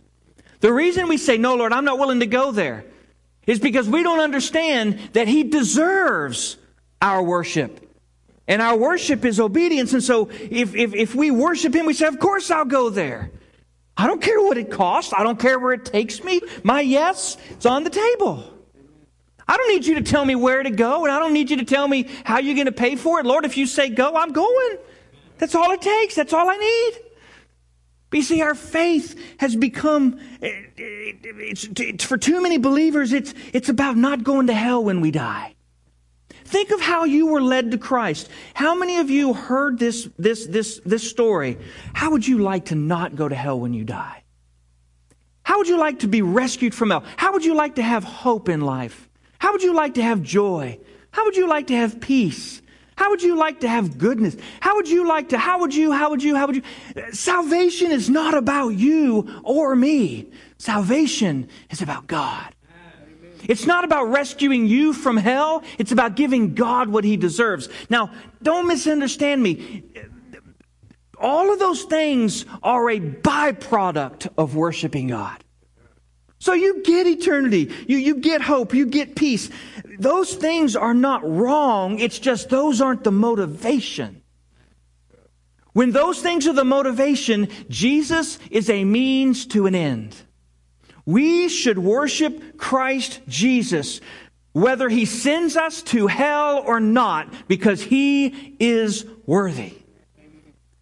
[0.61, 2.85] The reason we say, no, Lord, I'm not willing to go there
[3.45, 6.57] is because we don't understand that He deserves
[7.01, 7.86] our worship.
[8.47, 9.93] And our worship is obedience.
[9.93, 13.31] And so if, if, if we worship Him, we say, Of course I'll go there.
[13.97, 15.11] I don't care what it costs.
[15.11, 16.41] I don't care where it takes me.
[16.63, 18.53] My yes is on the table.
[19.47, 21.57] I don't need you to tell me where to go, and I don't need you
[21.57, 23.25] to tell me how you're going to pay for it.
[23.25, 24.77] Lord, if you say go, I'm going.
[25.37, 26.15] That's all it takes.
[26.15, 26.91] That's all I need.
[28.09, 33.69] But you see, our faith has become, it's, it's, for too many believers, it's, it's
[33.69, 35.55] about not going to hell when we die.
[36.47, 38.29] Think of how you were led to Christ.
[38.53, 41.57] How many of you heard this, this, this, this story?
[41.93, 44.23] How would you like to not go to hell when you die?
[45.43, 47.03] How would you like to be rescued from hell?
[47.17, 49.09] How would you like to have hope in life?
[49.39, 50.79] How would you like to have joy?
[51.11, 52.61] How would you like to have peace?
[52.95, 54.37] How would you like to have goodness?
[54.61, 56.63] How would you like to, how would you, how would you, how would you?
[57.11, 60.31] Salvation is not about you or me.
[60.57, 62.55] Salvation is about God.
[63.47, 65.63] It's not about rescuing you from hell.
[65.77, 67.69] It's about giving God what he deserves.
[67.89, 68.11] Now,
[68.43, 69.83] don't misunderstand me.
[71.19, 75.43] All of those things are a byproduct of worshiping God.
[76.39, 77.73] So you get eternity.
[77.87, 78.73] You, you get hope.
[78.73, 79.49] You get peace.
[79.97, 81.99] Those things are not wrong.
[81.99, 84.21] It's just those aren't the motivation.
[85.73, 90.15] When those things are the motivation, Jesus is a means to an end.
[91.07, 94.01] We should worship Christ Jesus,
[94.51, 99.77] whether he sends us to hell or not, because he is worthy.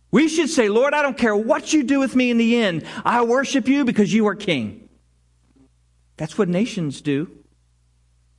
[0.09, 2.85] We should say, Lord, I don't care what you do with me in the end.
[3.05, 4.89] I worship you because you are king.
[6.17, 7.29] That's what nations do.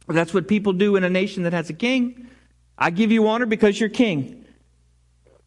[0.09, 2.29] That's what people do in a nation that has a king.
[2.77, 4.45] I give you honor because you're king.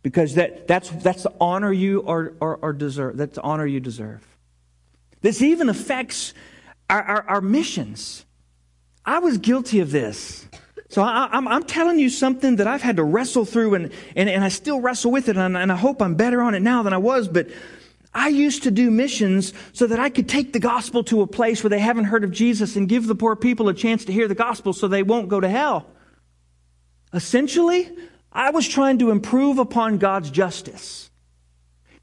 [0.04, 3.18] Because that, that's, that's the honor you are, are, are deserve.
[3.18, 4.26] That's the honor you deserve.
[5.22, 6.34] This even affects
[6.90, 8.26] our, our, our missions.
[9.06, 10.48] I was guilty of this.
[10.90, 14.44] So I, am telling you something that I've had to wrestle through, and, and, and
[14.44, 16.94] I still wrestle with it, and, and I hope I'm better on it now than
[16.94, 17.28] I was.
[17.28, 17.50] But
[18.14, 21.64] I used to do missions so that I could take the gospel to a place
[21.64, 24.28] where they haven't heard of Jesus and give the poor people a chance to hear
[24.28, 25.86] the gospel so they won't go to hell.
[27.14, 27.90] Essentially,
[28.32, 31.09] I was trying to improve upon God's justice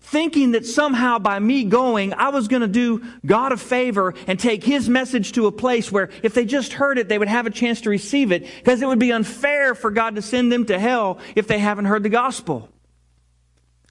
[0.06, 4.38] thinking that somehow by me going, I was going to do God a favor and
[4.38, 7.46] take his message to a place where if they just heard it, they would have
[7.46, 10.64] a chance to receive it because it would be unfair for God to send them
[10.66, 12.68] to hell if they haven't heard the gospel.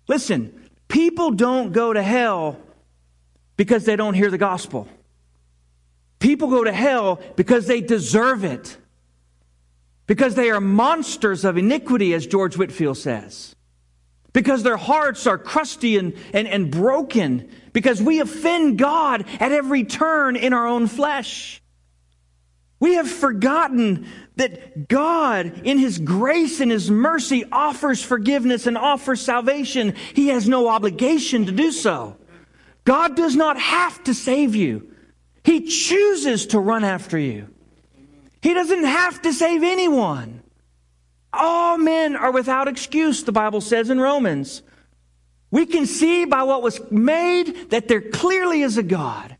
[0.08, 2.58] Listen, people don't go to hell
[3.58, 4.88] because they don't hear the gospel.
[6.20, 8.78] People go to hell because they deserve it.
[10.08, 13.55] Because they are monsters of iniquity, as George Whitefield says.
[14.36, 19.86] Because their hearts are crusty and, and, and broken, because we offend God at every
[19.86, 21.62] turn in our own flesh.
[22.82, 29.22] We have forgotten that God, in His grace and His mercy, offers forgiveness and offers
[29.22, 29.96] salvation.
[30.14, 32.18] He has no obligation to do so.
[32.84, 34.94] God does not have to save you.
[35.46, 37.48] He chooses to run after you.
[38.42, 40.42] He doesn't have to save anyone.
[41.38, 44.62] All men are without excuse, the Bible says in Romans.
[45.52, 49.38] We can see by what was made that there clearly is a God.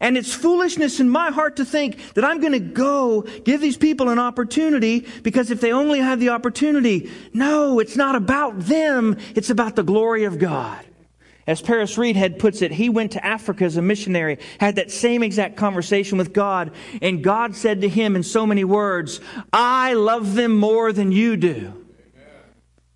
[0.00, 3.76] And it's foolishness in my heart to think that I'm going to go give these
[3.76, 9.18] people an opportunity because if they only have the opportunity, no, it's not about them.
[9.34, 10.86] It's about the glory of God.
[11.50, 15.24] As Paris Reidhead puts it, he went to Africa as a missionary, had that same
[15.24, 16.70] exact conversation with God,
[17.02, 19.20] and God said to him in so many words,
[19.52, 21.84] I love them more than you do.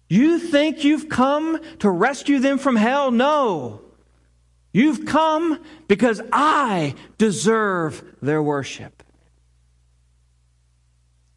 [0.08, 3.10] You think you've come to rescue them from hell?
[3.10, 3.80] No.
[4.72, 9.02] You've come because I deserve their worship.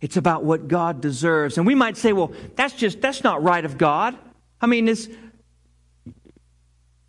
[0.01, 1.58] It's about what God deserves.
[1.58, 4.15] And we might say, well, that's just, that's not right of God.
[4.62, 5.10] I mean, is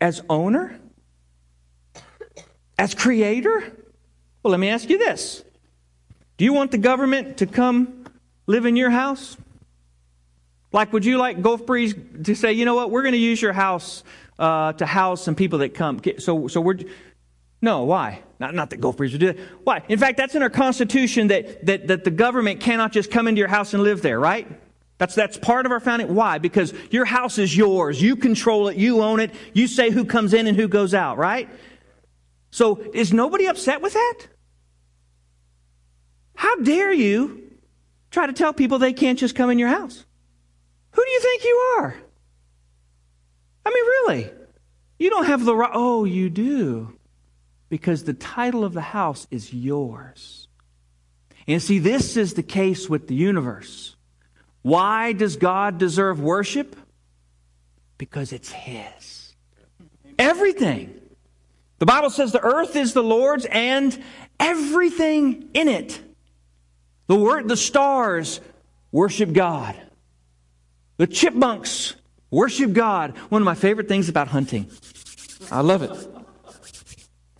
[0.01, 0.79] as owner?
[2.77, 3.59] As creator?
[4.43, 5.43] Well, let me ask you this.
[6.37, 8.05] Do you want the government to come
[8.47, 9.35] live in your house?
[10.71, 13.41] Like, would you like Gulf Breeze to say, you know what, we're going to use
[13.41, 14.03] your house
[14.39, 16.01] uh, to house some people that come.
[16.17, 16.77] So, so we're.
[17.61, 18.23] No, why?
[18.39, 19.39] Not, not that Gulf Breeze would do that.
[19.65, 19.83] Why?
[19.89, 23.39] In fact, that's in our Constitution that, that, that the government cannot just come into
[23.39, 24.47] your house and live there, right?
[24.99, 26.13] That's, that's part of our founding.
[26.13, 26.37] Why?
[26.37, 28.01] Because your house is yours.
[28.01, 28.77] You control it.
[28.77, 29.31] You own it.
[29.53, 31.49] You say who comes in and who goes out, right?
[32.51, 34.19] So is nobody upset with that?
[36.35, 37.49] How dare you
[38.11, 40.05] try to tell people they can't just come in your house?
[40.91, 41.95] Who do you think you are?
[43.65, 44.31] I mean, really.
[44.97, 45.71] You don't have the right.
[45.73, 46.97] Oh, you do.
[47.69, 50.49] Because the title of the house is yours.
[51.47, 53.95] And see, this is the case with the universe.
[54.61, 56.75] Why does God deserve worship?
[57.97, 59.35] Because it's His.
[60.17, 60.99] Everything.
[61.79, 63.97] The Bible says the earth is the Lord's and
[64.39, 66.01] everything in it.
[67.07, 68.41] The word, the stars
[68.91, 69.75] worship God.
[70.97, 71.95] The chipmunks
[72.31, 73.17] Worship God.
[73.29, 74.69] One of my favorite things about hunting.
[75.51, 75.91] I love it.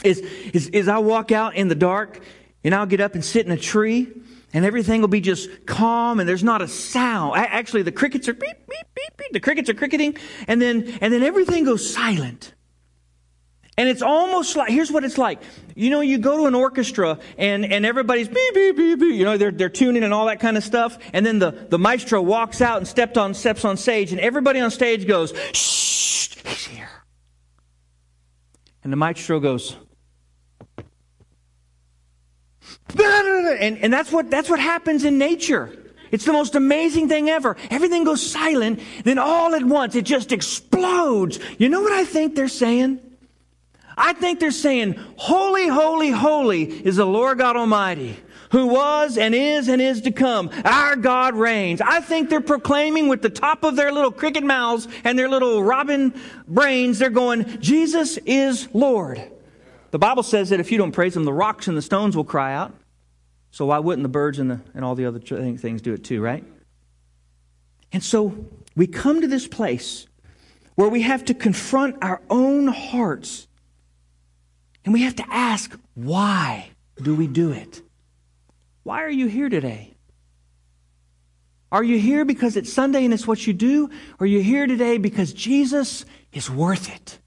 [0.03, 2.21] Is, is, is I walk out in the dark
[2.63, 4.07] and I'll get up and sit in a tree
[4.53, 7.35] and everything will be just calm and there's not a sound.
[7.37, 9.31] Actually, the crickets are beep, beep, beep, beep.
[9.31, 12.53] The crickets are cricketing and then, and then everything goes silent.
[13.77, 15.41] And it's almost like, here's what it's like.
[15.73, 19.23] You know, you go to an orchestra and, and everybody's beep, beep, beep, beep, you
[19.23, 20.97] know, they're, they're tuning and all that kind of stuff.
[21.13, 24.59] And then the, the maestro walks out and stepped on, steps on stage and everybody
[24.59, 26.89] on stage goes, shh, he's here.
[28.83, 29.77] And the maestro goes,
[32.97, 35.75] and, and that's what, that's what happens in nature.
[36.11, 37.55] It's the most amazing thing ever.
[37.69, 41.39] Everything goes silent, then all at once it just explodes.
[41.57, 42.99] You know what I think they're saying?
[43.97, 48.17] I think they're saying, Holy, holy, holy is the Lord God Almighty
[48.51, 50.49] who was and is and is to come.
[50.65, 51.81] Our God reigns.
[51.81, 55.63] I think they're proclaiming with the top of their little cricket mouths and their little
[55.63, 59.21] robin brains, they're going, Jesus is Lord.
[59.91, 62.23] The Bible says that if you don't praise Him, the rocks and the stones will
[62.23, 62.73] cry out.
[63.51, 66.21] So why wouldn't the birds and, the, and all the other things do it too,
[66.21, 66.43] right?
[67.91, 70.07] And so we come to this place
[70.75, 73.47] where we have to confront our own hearts
[74.85, 76.69] and we have to ask, why
[77.01, 77.81] do we do it?
[78.83, 79.95] Why are you here today?
[81.71, 83.89] Are you here because it's Sunday and it's what you do?
[84.19, 87.19] Or are you here today because Jesus is worth it?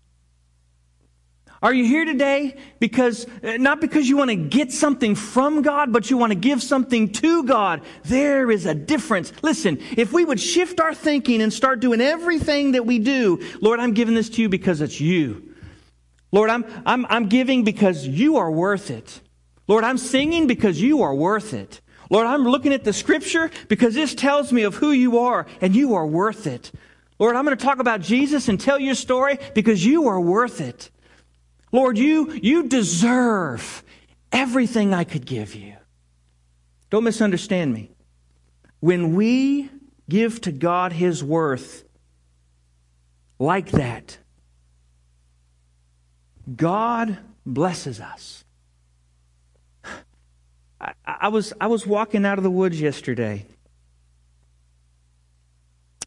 [1.62, 5.92] Are you here today because, uh, not because you want to get something from God,
[5.92, 7.83] but you want to give something to God?
[8.03, 9.33] There is a difference.
[9.42, 13.79] Listen, if we would shift our thinking and start doing everything that we do, Lord,
[13.79, 15.55] I'm giving this to you because it's you.
[16.33, 19.20] Lord, I'm, I'm, I'm giving because you are worth it.
[19.68, 21.81] Lord, I'm singing because you are worth it.
[22.11, 25.77] Lord, I'm looking at the scripture because this tells me of who you are and
[25.77, 26.73] you are worth it.
[27.21, 30.60] Lord, I'm going to talk about Jesus and tell your story because you are worth
[30.60, 30.90] it.
[31.73, 33.83] Lord, you, you deserve
[34.31, 35.75] everything I could give you.
[36.90, 37.90] Don't misunderstand me.
[38.81, 39.70] When we
[40.08, 41.85] give to God his worth
[43.38, 44.18] like that,
[46.54, 48.44] God blesses us.
[50.79, 53.46] I, I, was, I was walking out of the woods yesterday.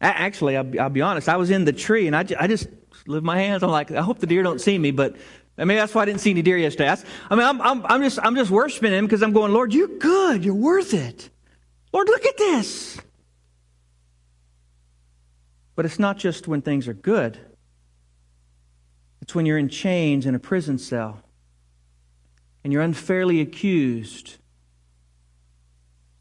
[0.00, 1.28] Actually, I'll, I'll be honest.
[1.28, 2.68] I was in the tree and I, I just
[3.06, 3.62] lift my hands.
[3.62, 5.16] I'm like, I hope the deer don't see me, but
[5.56, 6.94] maybe that's why I didn't see any deer yesterday.
[7.30, 9.88] I mean, I'm, I'm, I'm just, I'm just worshiping him because I'm going, Lord, you're
[9.88, 10.44] good.
[10.44, 11.30] You're worth it.
[11.92, 13.00] Lord, look at this.
[15.74, 17.38] But it's not just when things are good.
[19.22, 21.22] It's when you're in chains in a prison cell
[22.62, 24.36] and you're unfairly accused.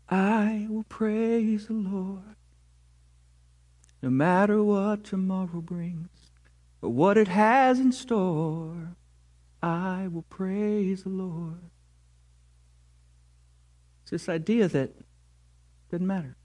[0.09, 2.35] I will praise the Lord
[4.05, 6.29] no matter what tomorrow brings
[6.81, 8.95] or what it has in store.
[9.65, 11.71] I will praise the Lord.
[14.03, 14.91] It's this idea that
[15.89, 16.35] doesn't matter.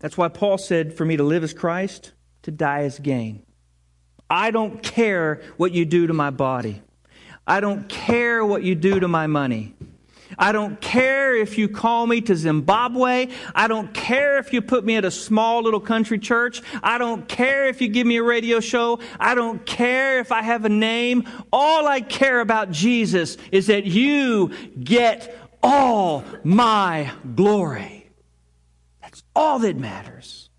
[0.00, 3.44] That's why Paul said, For me to live as Christ, to die as gain.
[4.28, 6.82] I don't care what you do to my body.
[7.46, 9.76] I don't care what you do to my money.
[10.38, 13.28] I don't care if you call me to Zimbabwe.
[13.54, 16.62] I don't care if you put me at a small little country church.
[16.82, 19.00] I don't care if you give me a radio show.
[19.18, 21.28] I don't care if I have a name.
[21.52, 24.52] All I care about, Jesus, is that you
[24.82, 28.10] get all my glory.
[29.02, 30.50] That's all that matters.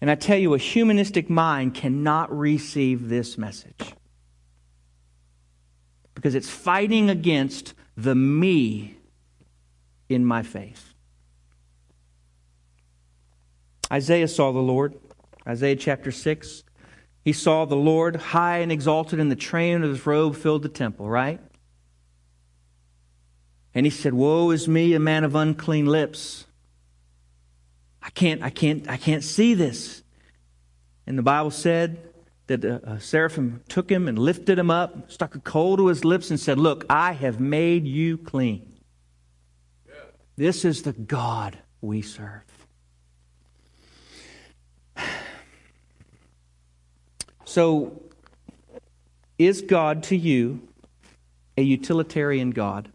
[0.00, 3.94] And I tell you, a humanistic mind cannot receive this message
[6.14, 8.96] because it's fighting against the me
[10.08, 10.94] in my faith.
[13.92, 14.94] Isaiah saw the Lord.
[15.46, 16.64] Isaiah chapter 6.
[17.24, 20.68] He saw the Lord high and exalted, and the train of his robe filled the
[20.68, 21.40] temple, right?
[23.74, 26.46] And he said, Woe is me, a man of unclean lips.
[28.02, 30.02] I can't, I can't, I can't see this.
[31.06, 31.98] And the Bible said
[32.46, 36.04] that uh, uh, seraphim took him and lifted him up, stuck a coal to his
[36.04, 38.76] lips, and said, Look, I have made you clean.
[40.36, 42.42] This is the God we serve.
[47.48, 48.02] So,
[49.38, 50.68] is God to you
[51.56, 52.90] a utilitarian God?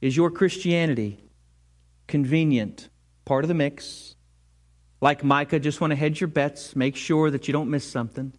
[0.00, 1.18] Is your Christianity
[2.06, 2.90] convenient,
[3.24, 4.14] part of the mix?
[5.00, 8.32] Like Micah, just want to hedge your bets, make sure that you don't miss something.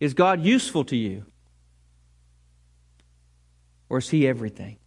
[0.00, 1.26] Is God useful to you?
[3.88, 4.78] Or is He everything?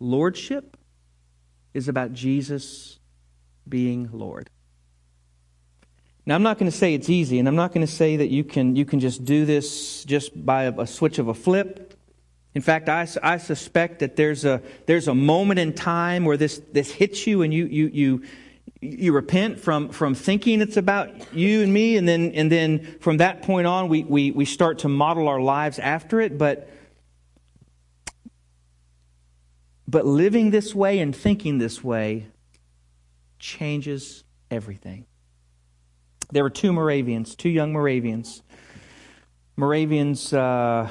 [0.00, 0.76] Lordship
[1.72, 2.98] is about Jesus
[3.68, 4.50] being Lord.
[6.26, 8.28] Now, I'm not going to say it's easy, and I'm not going to say that
[8.28, 11.83] you can, you can just do this just by a, a switch of a flip.
[12.54, 16.62] In fact, I, I suspect that there's a, there's a moment in time where this,
[16.72, 18.22] this hits you and you, you, you,
[18.80, 23.16] you repent from, from thinking it's about you and me, and then, and then from
[23.16, 26.38] that point on, we, we, we start to model our lives after it.
[26.38, 26.70] But,
[29.88, 32.28] but living this way and thinking this way
[33.40, 35.06] changes everything.
[36.30, 38.42] There were two Moravians, two young Moravians.
[39.56, 40.32] Moravians.
[40.32, 40.88] Uh,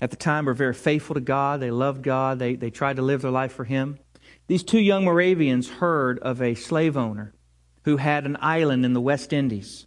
[0.00, 1.60] at the time were very faithful to God.
[1.60, 2.38] They loved God.
[2.38, 3.98] They, they tried to live their life for Him.
[4.46, 7.34] These two young Moravians heard of a slave owner
[7.84, 9.86] who had an island in the West Indies.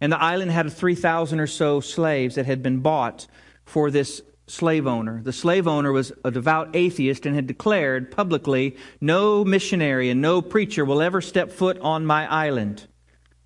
[0.00, 3.26] And the island had 3,000 or so slaves that had been bought
[3.64, 5.22] for this slave owner.
[5.22, 10.42] The slave owner was a devout atheist and had declared publicly no missionary and no
[10.42, 12.86] preacher will ever step foot on my island.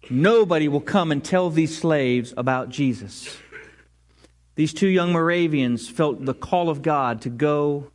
[0.09, 3.37] Nobody will come and tell these slaves about Jesus.
[4.57, 7.91] These two young Moravians felt the call of God to go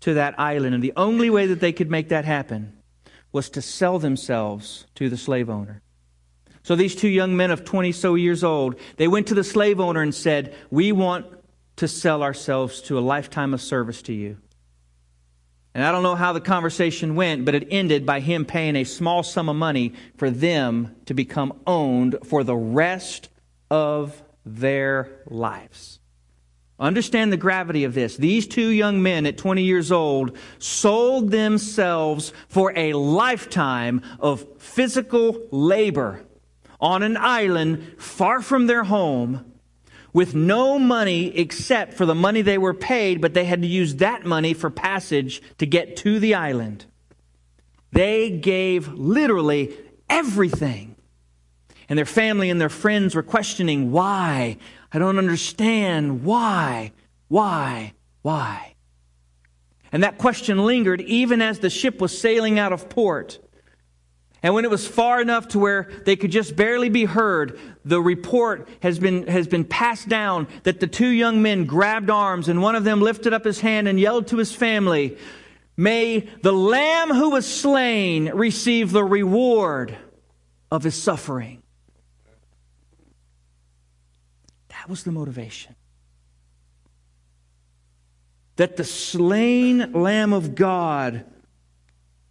[0.00, 2.72] to that island, and the only way that they could make that happen
[3.32, 5.82] was to sell themselves to the slave owner.
[6.62, 9.80] So these two young men of 20 so years old, they went to the slave
[9.80, 11.26] owner and said, We want
[11.76, 14.38] to sell ourselves to a lifetime of service to you.
[15.74, 18.84] And I don't know how the conversation went, but it ended by him paying a
[18.84, 23.28] small sum of money for them to become owned for the rest
[23.68, 25.98] of their lives.
[26.84, 28.18] Understand the gravity of this.
[28.18, 35.48] These two young men at 20 years old sold themselves for a lifetime of physical
[35.50, 36.22] labor
[36.78, 39.50] on an island far from their home
[40.12, 43.96] with no money except for the money they were paid, but they had to use
[43.96, 46.84] that money for passage to get to the island.
[47.92, 49.74] They gave literally
[50.10, 50.96] everything.
[51.88, 54.58] And their family and their friends were questioning why
[54.94, 56.92] I don't understand why,
[57.26, 58.74] why, why.
[59.90, 63.40] And that question lingered even as the ship was sailing out of port.
[64.40, 68.00] And when it was far enough to where they could just barely be heard, the
[68.00, 72.62] report has been, has been passed down that the two young men grabbed arms and
[72.62, 75.18] one of them lifted up his hand and yelled to his family,
[75.76, 79.96] May the Lamb who was slain receive the reward
[80.70, 81.63] of his suffering.
[84.84, 85.76] That was the motivation.
[88.56, 91.24] That the slain Lamb of God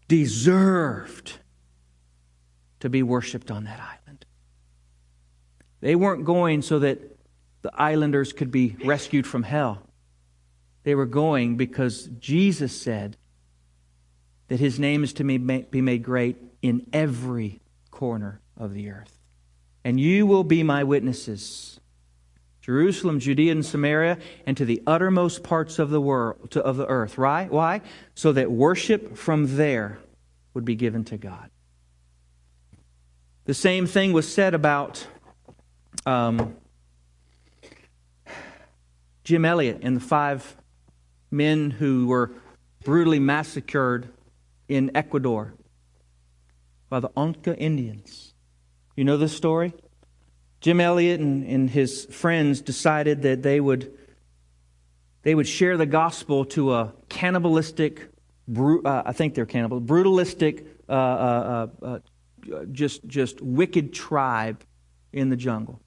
[0.08, 1.34] deserved
[2.82, 4.26] to be worshiped on that island.
[5.82, 7.00] They weren't going so that
[7.64, 9.82] the islanders could be rescued from hell.
[10.84, 13.18] They were going because Jesus said
[14.50, 19.18] that his name is to be made great in every corner of the earth.
[19.84, 21.80] And you will be my witnesses.
[22.64, 26.88] Jerusalem, Judea, and Samaria, and to the uttermost parts of the world to, of the
[26.88, 27.18] earth.
[27.18, 27.52] Right?
[27.52, 27.82] Why?
[28.16, 30.00] So that worship from there
[30.54, 31.50] would be given to God.
[33.46, 35.06] The same thing was said about
[36.06, 36.56] um,
[39.26, 40.56] Jim Elliot and the five
[41.30, 42.32] men who were
[42.86, 44.08] brutally massacred
[44.70, 45.54] in Ecuador
[46.90, 48.34] by the Auca Indians.
[48.96, 49.74] You know this story?
[50.64, 53.94] Jim Elliot and, and his friends decided that they would,
[55.24, 58.08] they would share the gospel to a cannibalistic,
[58.58, 64.64] uh, I think they're cannibal, brutalistic, uh, uh, uh, uh, just, just wicked tribe
[65.12, 65.82] in the jungle.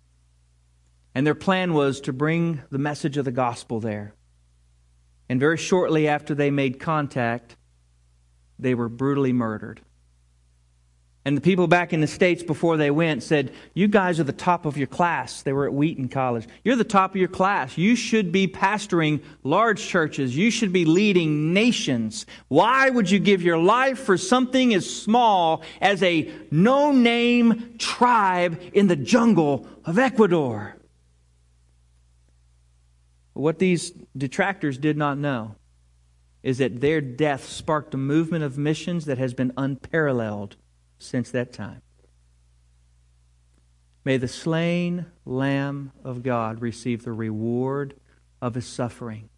[1.15, 4.15] And their plan was to bring the message of the gospel there.
[5.31, 7.57] And very shortly after they made contact,
[8.59, 9.81] they were brutally murdered.
[11.27, 14.33] And the people back in the States before they went said, You guys are the
[14.33, 15.43] top of your class.
[15.43, 16.47] They were at Wheaton College.
[16.63, 17.77] You're the top of your class.
[17.77, 20.37] You should be pastoring large churches.
[20.37, 22.27] You should be leading nations.
[22.47, 28.61] Why would you give your life for something as small as a no name tribe
[28.73, 30.77] in the jungle of Ecuador?
[33.33, 35.57] What these detractors did not know
[36.45, 40.57] is that their death sparked a movement of missions that has been unparalleled
[40.99, 41.83] since that time.
[44.05, 47.95] May the slain Lamb of God receive the reward
[48.41, 49.29] of his suffering.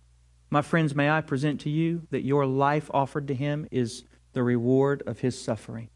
[0.51, 4.43] My friends, may I present to you that your life offered to him is the
[4.43, 5.89] reward of his suffering.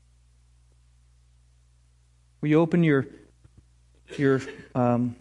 [2.41, 3.07] Will you open your,
[4.17, 4.41] your
[4.75, 5.17] um,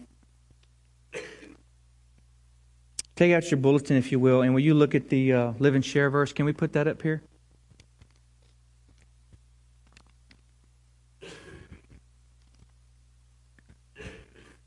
[3.14, 5.74] Take out your bulletin, if you will, and will you look at the uh, live
[5.74, 6.32] and share verse?
[6.32, 7.22] Can we put that up here?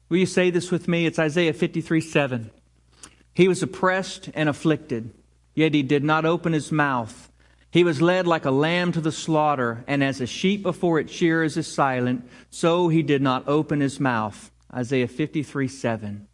[0.10, 1.06] Will you say this with me?
[1.06, 2.52] It's Isaiah 53 7.
[3.34, 5.14] He was oppressed and afflicted,
[5.54, 7.32] yet he did not open his mouth.
[7.72, 11.12] He was led like a lamb to the slaughter, and as a sheep before its
[11.12, 14.52] shearers is silent, so he did not open his mouth.
[14.74, 16.28] Isaiah 53 7.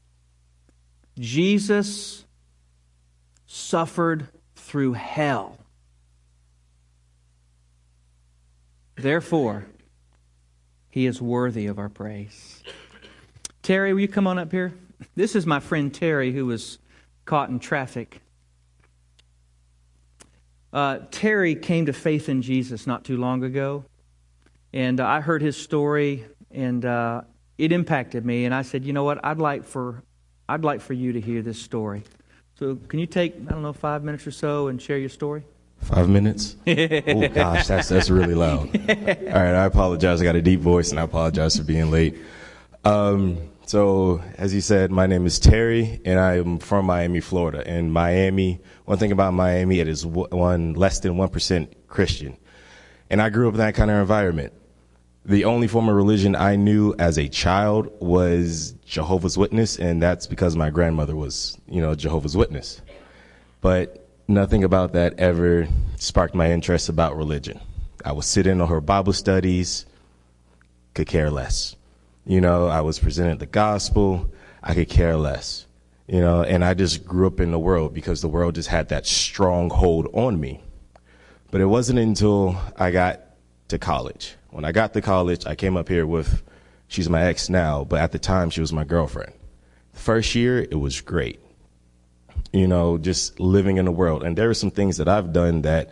[1.18, 2.26] Jesus
[3.48, 5.58] suffered through hell.
[8.96, 9.66] Therefore,
[10.90, 12.62] he is worthy of our praise.
[13.62, 14.74] Terry, will you come on up here?
[15.16, 16.80] This is my friend Terry who was
[17.26, 18.22] caught in traffic.
[20.74, 23.86] Uh, Terry came to faith in Jesus not too long ago,
[24.74, 27.22] and uh, I heard his story, and uh,
[27.58, 28.46] it impacted me.
[28.46, 29.24] And I said, you know what?
[29.24, 30.04] I'd like for
[30.50, 32.04] I'd like for you to hear this story.
[32.60, 35.44] So, can you take, I don't know, five minutes or so and share your story?
[35.78, 36.58] Five minutes?
[36.68, 38.68] oh, gosh, that's, that's really loud.
[38.76, 40.22] All right, I apologize.
[40.22, 42.18] I got a deep voice, and I apologize for being late.
[42.84, 47.64] Um, so, as you said, my name is Terry, and I am from Miami, Florida.
[47.66, 52.38] And Miami, one thing about Miami, it is one less than 1% Christian.
[53.10, 54.54] And I grew up in that kind of environment
[55.26, 60.26] the only form of religion I knew as a child was Jehovah's Witness, and that's
[60.26, 62.82] because my grandmother was, you know, Jehovah's Witness.
[63.62, 67.60] But nothing about that ever sparked my interest about religion.
[68.04, 69.86] I would sit in on her Bible studies,
[70.96, 71.76] could care less.
[72.26, 75.66] You know, I was presented the gospel, I could care less.
[76.08, 78.90] You know, and I just grew up in the world because the world just had
[78.90, 80.62] that strong hold on me.
[81.52, 83.22] But it wasn't until I got
[83.70, 86.44] to college when I got to college, I came up here with,
[86.88, 89.34] she's my ex now, but at the time she was my girlfriend.
[89.94, 91.40] First year, it was great.
[92.54, 94.24] You know, just living in the world.
[94.24, 95.90] And there are some things that I've done that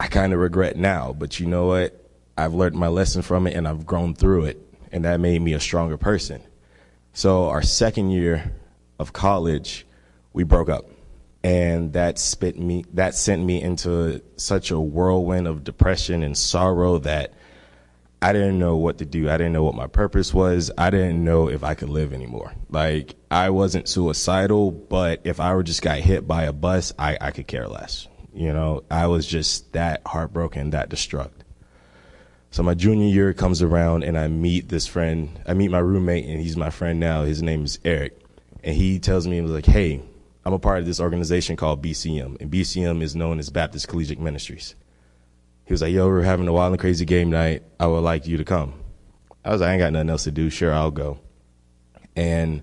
[0.00, 2.02] I kind of regret now, but you know what?
[2.38, 4.65] I've learned my lesson from it and I've grown through it,
[4.96, 6.42] and that made me a stronger person.
[7.12, 8.52] So, our second year
[8.98, 9.86] of college,
[10.32, 10.86] we broke up
[11.44, 16.98] and that spit me that sent me into such a whirlwind of depression and sorrow
[16.98, 17.34] that
[18.22, 19.28] I didn't know what to do.
[19.28, 20.70] I didn't know what my purpose was.
[20.78, 22.54] I didn't know if I could live anymore.
[22.70, 27.18] Like I wasn't suicidal, but if I were just got hit by a bus, I,
[27.20, 28.08] I could care less.
[28.32, 31.32] You know, I was just that heartbroken, that distraught.
[32.50, 35.38] So my junior year comes around and I meet this friend.
[35.46, 37.24] I meet my roommate and he's my friend now.
[37.24, 38.18] His name is Eric.
[38.64, 40.02] And he tells me, he was like, hey,
[40.44, 42.40] I'm a part of this organization called BCM.
[42.40, 44.74] And BCM is known as Baptist Collegiate Ministries.
[45.64, 47.64] He was like, yo, we're having a wild and crazy game night.
[47.80, 48.74] I would like you to come.
[49.44, 50.48] I was like, I ain't got nothing else to do.
[50.48, 51.18] Sure, I'll go.
[52.14, 52.62] And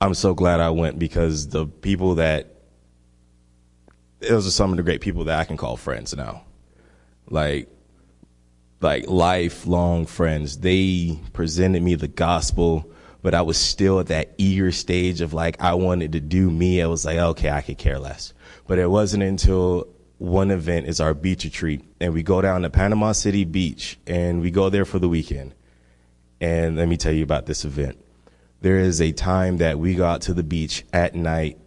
[0.00, 2.54] I'm so glad I went because the people that,
[4.20, 6.44] those are some of the great people that I can call friends now.
[7.28, 7.68] Like,
[8.80, 10.58] like lifelong friends.
[10.58, 12.90] They presented me the gospel,
[13.22, 16.82] but I was still at that eager stage of like, I wanted to do me.
[16.82, 18.32] I was like, okay, I could care less.
[18.66, 22.70] But it wasn't until one event is our beach retreat and we go down to
[22.70, 25.54] Panama City Beach and we go there for the weekend.
[26.40, 27.98] And let me tell you about this event.
[28.60, 31.58] There is a time that we go out to the beach at night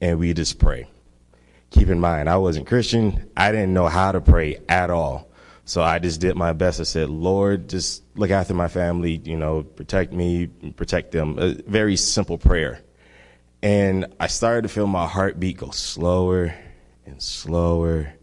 [0.00, 0.88] and we just pray.
[1.70, 3.30] Keep in mind, I wasn't Christian.
[3.36, 5.27] I didn't know how to pray at all.
[5.68, 6.80] So I just did my best.
[6.80, 11.38] I said, Lord, just look after my family, you know, protect me, protect them.
[11.38, 12.80] A very simple prayer.
[13.62, 16.54] And I started to feel my heartbeat go slower
[17.04, 18.14] and slower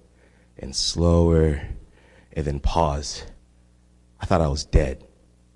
[0.58, 1.62] and slower
[2.34, 3.24] and then pause.
[4.20, 5.06] I thought I was dead.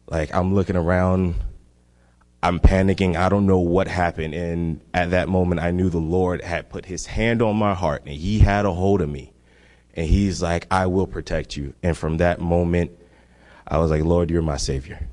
[0.05, 1.37] Like I'm looking around,
[2.43, 3.15] I'm panicking.
[3.15, 4.35] I don't know what happened.
[4.35, 8.03] And at that moment, I knew the Lord had put his hand on my heart
[8.05, 9.33] and he had a hold of me.
[9.99, 11.73] And he's like, I will protect you.
[11.83, 12.91] And from that moment,
[13.67, 15.09] I was like, Lord, you're my savior.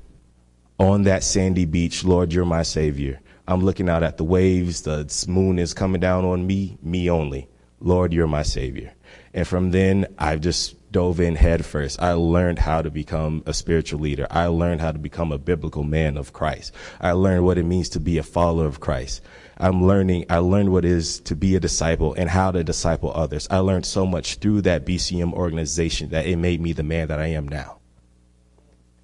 [0.79, 3.19] On that sandy beach, Lord, you're my savior.
[3.49, 4.83] I'm looking out at the waves.
[4.83, 7.49] The moon is coming down on me, me only.
[7.81, 8.93] Lord, you're my savior.
[9.33, 12.01] And from then, I just dove in head first.
[12.01, 14.25] I learned how to become a spiritual leader.
[14.31, 16.73] I learned how to become a biblical man of Christ.
[17.01, 19.21] I learned what it means to be a follower of Christ.
[19.59, 23.11] I'm learning, I learned what it is to be a disciple and how to disciple
[23.13, 23.47] others.
[23.49, 27.19] I learned so much through that BCM organization that it made me the man that
[27.19, 27.79] I am now.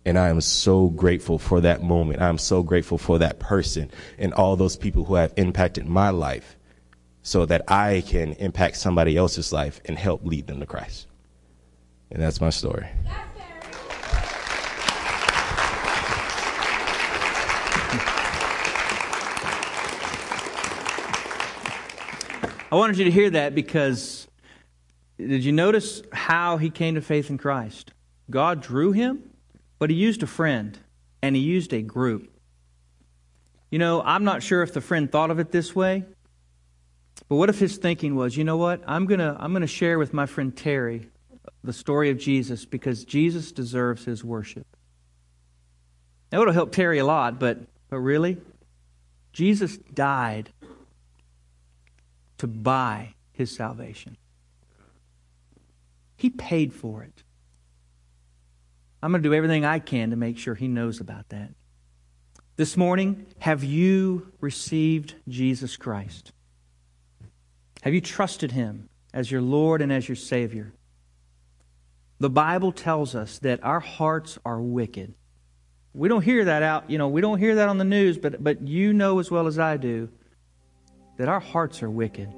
[0.05, 2.21] And I am so grateful for that moment.
[2.21, 6.57] I'm so grateful for that person and all those people who have impacted my life
[7.21, 11.07] so that I can impact somebody else's life and help lead them to Christ.
[12.11, 12.87] And that's my story.
[22.73, 24.27] I wanted you to hear that because
[25.19, 27.91] did you notice how he came to faith in Christ?
[28.31, 29.29] God drew him,
[29.77, 30.79] but he used a friend
[31.21, 32.35] and he used a group.
[33.69, 36.03] You know, I'm not sure if the friend thought of it this way,
[37.29, 38.81] but what if his thinking was, you know what?
[38.87, 41.11] I'm going to I'm going to share with my friend Terry
[41.63, 44.65] the story of Jesus because Jesus deserves his worship.
[46.31, 47.59] Now, it'll help Terry a lot, but,
[47.91, 48.37] but really?
[49.31, 50.49] Jesus died
[52.43, 54.17] to buy his salvation.
[56.17, 57.23] He paid for it.
[59.01, 61.51] I'm going to do everything I can to make sure he knows about that.
[62.57, 66.33] This morning, have you received Jesus Christ?
[67.81, 70.73] Have you trusted him as your Lord and as your Savior?
[72.19, 75.13] The Bible tells us that our hearts are wicked.
[75.93, 78.43] We don't hear that out, you know, we don't hear that on the news, but,
[78.43, 80.09] but you know as well as I do
[81.17, 82.33] that our hearts are wicked,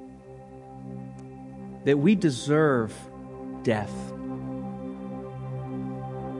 [1.84, 2.92] that we deserve
[3.62, 3.92] death.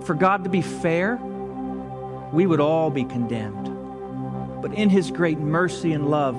[0.04, 1.16] For God to be fair,
[2.32, 3.72] we would all be condemned.
[4.62, 6.36] But in His great mercy and love,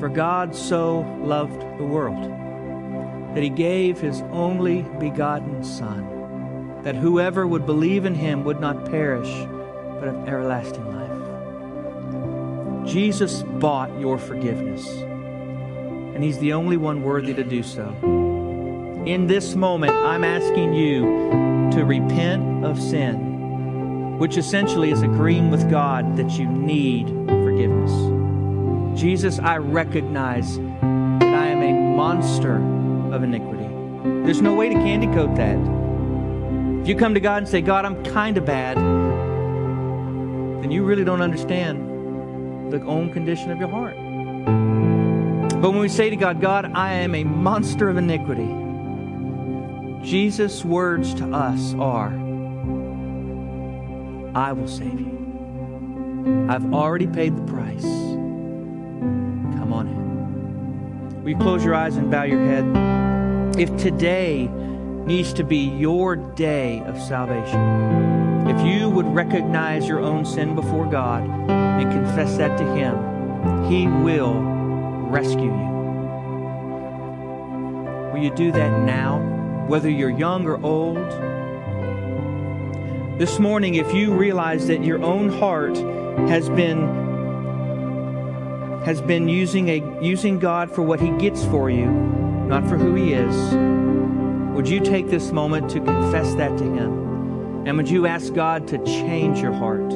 [0.00, 2.32] for God so loved the world
[3.34, 8.90] that He gave His only begotten Son, that whoever would believe in Him would not
[8.90, 9.28] perish,
[9.98, 11.05] but have everlasting life.
[12.86, 14.86] Jesus bought your forgiveness,
[16.14, 17.88] and He's the only one worthy to do so.
[19.06, 25.68] In this moment, I'm asking you to repent of sin, which essentially is agreeing with
[25.68, 27.90] God that you need forgiveness.
[28.98, 32.56] Jesus, I recognize that I am a monster
[33.12, 33.66] of iniquity.
[34.24, 35.58] There's no way to candy coat that.
[36.82, 38.76] If you come to God and say, God, I'm kind of bad,
[40.62, 41.85] then you really don't understand
[42.70, 43.96] the own condition of your heart.
[45.60, 48.54] But when we say to God, God, I am a monster of iniquity,
[50.02, 52.12] Jesus' words to us are,
[54.36, 56.46] I will save you.
[56.48, 57.82] I've already paid the price.
[57.82, 61.22] Come on in.
[61.22, 63.58] Will you close your eyes and bow your head?
[63.58, 64.48] If today
[65.06, 70.86] needs to be your day of salvation, if you would recognize your own sin before
[70.86, 71.26] God
[71.80, 72.96] and confess that to Him,
[73.70, 74.40] He will
[75.08, 75.76] rescue you.
[78.12, 79.20] Will you do that now,
[79.66, 80.96] whether you're young or old?
[83.18, 85.76] This morning, if you realize that your own heart
[86.28, 87.04] has been
[88.84, 92.94] has been using a using God for what he gets for you, not for who
[92.94, 93.34] he is,
[94.54, 97.66] would you take this moment to confess that to him?
[97.66, 99.92] And would you ask God to change your heart?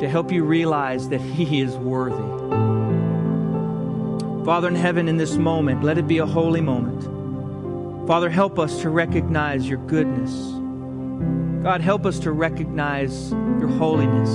[0.00, 2.16] To help you realize that he is worthy.
[4.46, 8.08] Father in heaven, in this moment, let it be a holy moment.
[8.08, 10.32] Father, help us to recognize your goodness.
[11.62, 14.30] God, help us to recognize your holiness.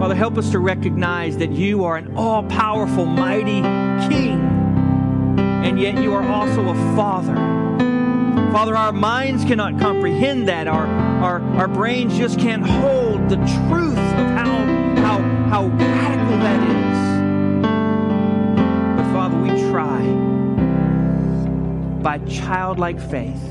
[0.00, 3.62] Father, help us to recognize that you are an all powerful, mighty
[4.08, 4.40] King,
[5.64, 7.36] and yet you are also a Father.
[8.50, 10.66] Father, our minds cannot comprehend that.
[10.66, 14.64] Our, our, our brains just can't hold the truth of how,
[14.96, 16.98] how, how radical that is.
[18.96, 20.02] But Father, we try
[22.02, 23.42] by childlike faith,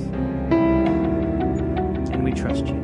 [2.11, 2.82] and we trust you.